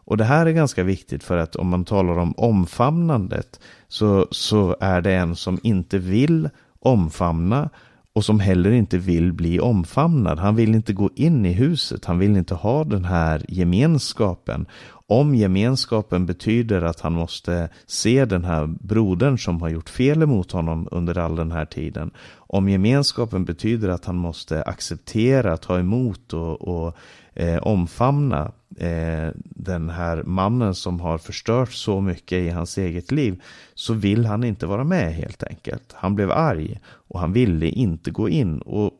[0.09, 4.75] Och det här är ganska viktigt för att om man talar om omfamnandet så, så
[4.79, 6.49] är det en som inte vill
[6.79, 7.69] omfamna
[8.13, 10.39] och som heller inte vill bli omfamnad.
[10.39, 14.65] Han vill inte gå in i huset, han vill inte ha den här gemenskapen.
[15.07, 20.51] Om gemenskapen betyder att han måste se den här brodern som har gjort fel emot
[20.51, 22.11] honom under all den här tiden.
[22.37, 26.95] Om gemenskapen betyder att han måste acceptera, ta emot och, och
[27.39, 33.41] eh, omfamna eh, den här mannen som har förstört så mycket i hans eget liv
[33.73, 35.93] så vill han inte vara med helt enkelt.
[35.93, 38.91] Han blev arg och han ville inte gå in och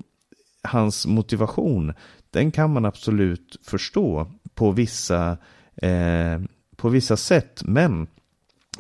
[0.64, 1.94] hans motivation
[2.32, 5.38] den kan man absolut förstå på vissa
[5.76, 6.42] eh,
[6.76, 7.62] på vissa sätt.
[7.66, 8.08] Men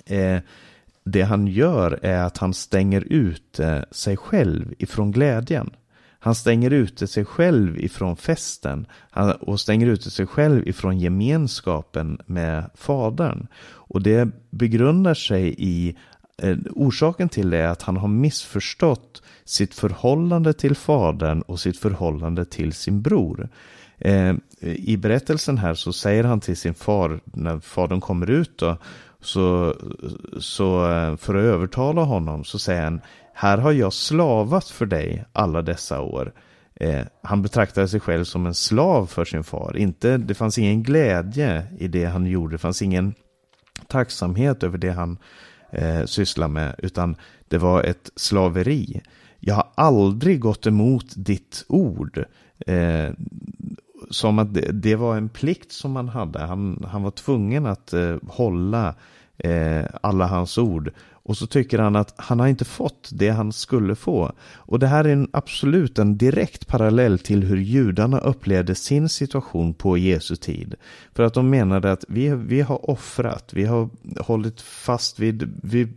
[0.05, 0.39] eh,
[1.03, 5.69] det han gör är att han stänger ute eh, sig själv ifrån glädjen.
[6.19, 8.87] Han stänger ute sig själv ifrån festen
[9.39, 13.47] och stänger ute sig själv ifrån gemenskapen med fadern.
[13.63, 15.95] Och det begrundar sig i
[16.37, 21.77] eh, Orsaken till det är att han har missförstått sitt förhållande till fadern och sitt
[21.77, 23.49] förhållande till sin bror.
[23.97, 28.77] Eh, I berättelsen här så säger han till sin far när fadern kommer ut då,
[29.21, 29.75] så,
[30.39, 33.01] så eh, för att övertala honom så säger han
[33.39, 36.33] här har jag slavat för dig alla dessa år.
[36.75, 39.77] Eh, han betraktade sig själv som en slav för sin far.
[39.77, 42.53] Inte, det fanns ingen glädje i det han gjorde.
[42.53, 43.13] Det fanns ingen
[43.87, 45.17] tacksamhet över det han
[45.71, 46.75] eh, sysslade med.
[46.77, 47.15] Utan
[47.47, 49.01] det var ett slaveri.
[49.39, 52.25] Jag har aldrig gått emot ditt ord.
[52.67, 53.09] Eh,
[54.09, 56.39] som att det, det, var en plikt som han hade.
[56.39, 58.95] Han, han var tvungen att eh, hålla
[59.37, 60.91] eh, alla hans ord.
[61.29, 64.31] Och så tycker han att han har inte fått det han skulle få.
[64.55, 69.73] Och det här är en, absolut en direkt parallell till hur judarna upplevde sin situation
[69.73, 70.75] på Jesu tid.
[71.13, 75.93] För att de menade att vi, vi har offrat, vi har hållit fast vid, vid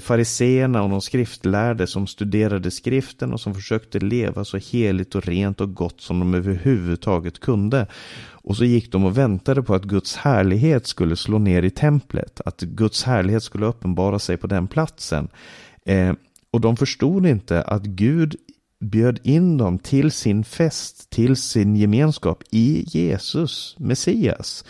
[0.00, 5.60] fariseerna och de skriftlärde som studerade skriften och som försökte leva så heligt och rent
[5.60, 7.86] och gott som de överhuvudtaget kunde.
[8.44, 12.40] Och så gick de och väntade på att Guds härlighet skulle slå ner i templet.
[12.44, 15.28] Att Guds härlighet skulle uppenbara sig på den platsen.
[15.84, 16.12] Eh,
[16.50, 18.36] och de förstod inte att Gud
[18.80, 24.64] bjöd in dem till sin fest, till sin gemenskap i Jesus, Messias.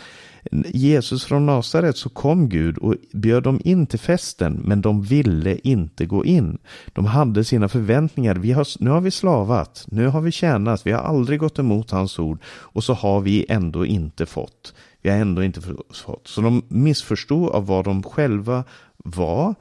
[0.73, 5.57] Jesus från Nasaret så kom Gud och bjöd dem in till festen men de ville
[5.57, 6.57] inte gå in.
[6.93, 8.35] De hade sina förväntningar.
[8.35, 11.91] Vi har, nu har vi slavat, nu har vi tjänat, vi har aldrig gått emot
[11.91, 14.73] hans ord och så har vi ändå inte fått.
[15.01, 16.27] Vi har ändå inte fått.
[16.27, 18.63] Så de missförstod av vad de själva
[18.97, 19.55] var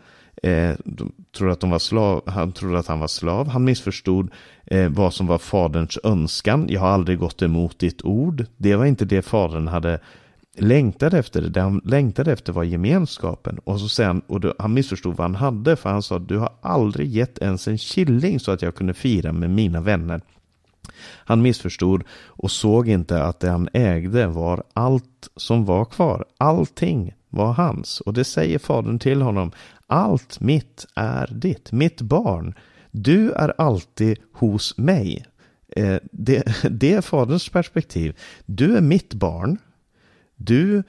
[0.45, 0.77] eh,
[1.37, 3.49] trodde att de var slav, han trodde att han var slav.
[3.49, 4.31] Han missförstod
[4.67, 6.67] eh, vad som var faderns önskan.
[6.69, 8.47] Jag har aldrig gått emot ditt ord.
[8.57, 10.01] Det var inte det fadern hade
[10.57, 11.43] längtade efter.
[11.43, 13.59] Det han längtade efter var gemenskapen.
[13.65, 15.77] Och så sen, och då, han missförstod vad han hade.
[15.77, 19.33] För han sa, du har aldrig gett ens en killing så att jag kunde fira
[19.33, 20.21] med mina vänner.
[21.27, 26.25] Han missförstod och såg inte att det han ägde var allt som var kvar.
[26.39, 28.01] Allting var hans.
[28.01, 29.53] Och det säger fadern till honom.
[29.87, 32.55] Allt mitt är ditt, mitt barn.
[32.91, 35.27] Du är alltid hos mig.
[35.77, 38.17] Eh, det, det är faderns perspektiv.
[38.47, 39.59] Du är mitt barn.
[40.37, 40.83] Du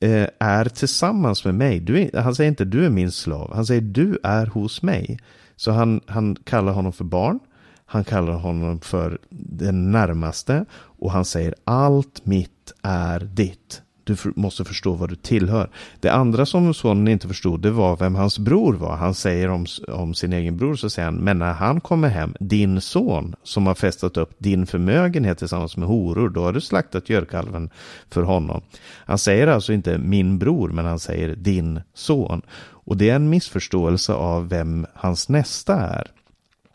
[0.00, 1.80] eh, är tillsammans med mig.
[1.80, 3.54] Du är, han säger inte du är min slav.
[3.54, 5.18] Han säger du är hos mig.
[5.56, 7.38] Så han, han kallar honom för barn.
[7.84, 10.64] Han kallar honom för den närmaste.
[10.72, 13.82] Och han säger allt mitt är ditt.
[14.04, 15.68] Du måste förstå vad du tillhör.
[16.00, 18.96] Det andra som sonen inte förstod det var vem hans bror var.
[18.96, 22.34] Han säger om, om sin egen bror så säger han, men när han kommer hem,
[22.40, 27.08] din son som har festat upp din förmögenhet tillsammans med horor, då har du slaktat
[27.08, 27.70] görkalven
[28.10, 28.62] för honom.
[29.06, 32.42] Han säger alltså inte min bror, men han säger din son.
[32.84, 36.06] Och det är en missförståelse av vem hans nästa är.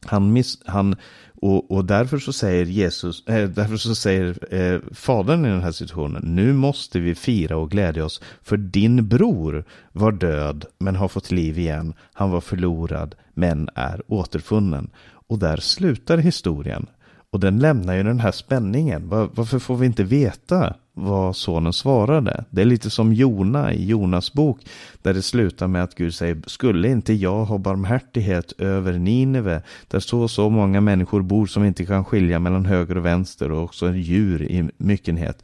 [0.06, 0.96] Han, miss, han
[1.42, 5.72] och, och därför så säger Jesus, äh, därför så säger eh, Fadern i den här
[5.72, 11.08] situationen, nu måste vi fira och glädja oss, för din bror var död men har
[11.08, 14.90] fått liv igen, han var förlorad men är återfunnen.
[15.28, 16.86] Och där slutar historien.
[17.32, 19.10] Och den lämnar ju den här spänningen.
[19.10, 22.46] Var, varför får vi inte veta vad sonen svarade?
[22.50, 24.60] Det är lite som Jona i Jonas bok.
[25.02, 29.62] Där det slutar med att Gud säger, skulle inte jag ha barmhärtighet över Nineve?
[29.88, 33.52] Där så och så många människor bor som inte kan skilja mellan höger och vänster
[33.52, 35.44] och också djur i myckenhet.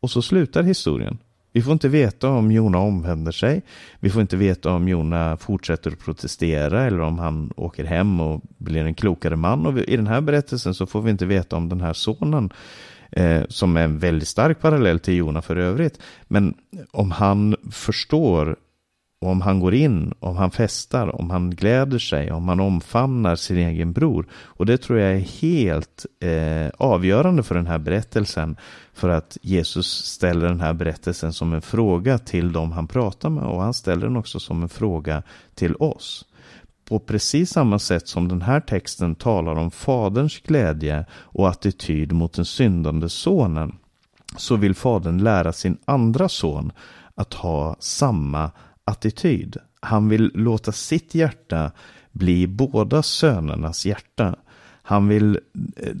[0.00, 1.18] Och så slutar historien.
[1.52, 3.62] Vi får inte veta om Jona omvänder sig.
[4.00, 8.40] Vi får inte veta om Jona fortsätter att protestera eller om han åker hem och
[8.58, 9.66] blir en klokare man.
[9.66, 12.50] Och i den här berättelsen så får vi inte veta om den här sonen
[13.10, 16.00] eh, som är en väldigt stark parallell till Jona för övrigt.
[16.28, 16.54] Men
[16.92, 18.56] om han förstår
[19.20, 23.36] och om han går in, om han festar, om han gläder sig, om han omfamnar
[23.36, 24.26] sin egen bror.
[24.32, 28.56] Och det tror jag är helt eh, avgörande för den här berättelsen.
[28.92, 33.44] För att Jesus ställer den här berättelsen som en fråga till dem han pratar med.
[33.44, 35.22] Och han ställer den också som en fråga
[35.54, 36.24] till oss.
[36.88, 42.32] På precis samma sätt som den här texten talar om faderns glädje och attityd mot
[42.32, 43.74] den syndande sonen.
[44.36, 46.72] Så vill fadern lära sin andra son
[47.14, 48.50] att ha samma
[48.84, 49.56] attityd.
[49.80, 51.72] Han vill låta sitt hjärta
[52.12, 54.36] bli båda sönernas hjärta.
[54.82, 55.40] Han vill,
[55.76, 55.92] eh,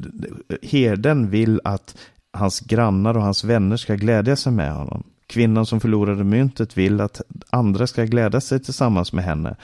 [0.62, 1.96] herden vill att
[2.32, 5.02] hans grannar och hans vänner ska glädja sig med honom.
[5.26, 7.20] Kvinnan som förlorade myntet vill att
[7.50, 9.56] andra ska glädja sig tillsammans med henne.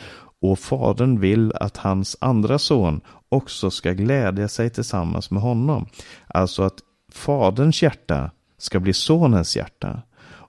[0.43, 5.87] Och fadern vill att hans andra son också ska glädja sig tillsammans med honom.
[6.27, 6.79] Alltså att
[7.13, 10.03] faderns hjärta ska bli sonens hjärta.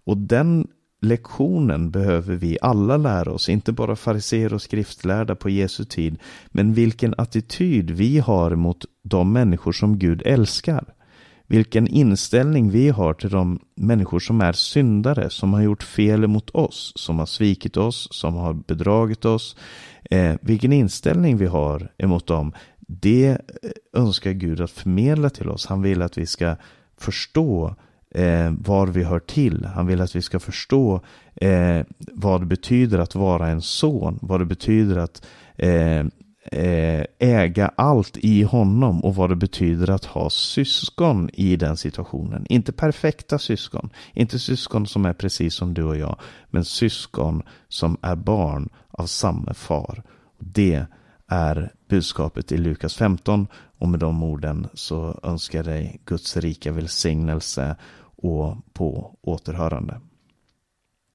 [0.05, 0.67] Och den
[1.01, 6.17] lektionen behöver vi alla lära oss, inte bara fariser och skriftlärda på Jesu tid,
[6.47, 10.93] men vilken attityd vi har mot de människor som Gud älskar.
[11.47, 16.49] Vilken inställning vi har till de människor som är syndare, som har gjort fel mot
[16.49, 19.55] oss, som har svikit oss, som har bedragit oss.
[20.11, 25.65] Eh, vilken inställning vi har emot dem, det eh, önskar Gud att förmedla till oss.
[25.65, 26.55] Han vill att vi ska
[26.97, 27.75] förstå
[28.15, 29.65] eh, var vi hör till.
[29.65, 31.01] Han vill att vi ska förstå
[31.35, 35.25] eh, vad det betyder att vara en son, vad det betyder att
[35.55, 36.03] eh,
[36.55, 42.45] Eh, äga allt i honom och vad det betyder att ha syskon i den situationen.
[42.49, 47.97] Inte perfekta syskon, inte syskon som är precis som du och jag, men syskon som
[48.01, 50.03] är barn av samma far.
[50.39, 50.85] Det
[51.27, 53.47] är budskapet i Lukas 15
[53.77, 57.75] och med de orden så önskar jag dig Guds rika välsignelse
[58.15, 60.01] och på återhörande.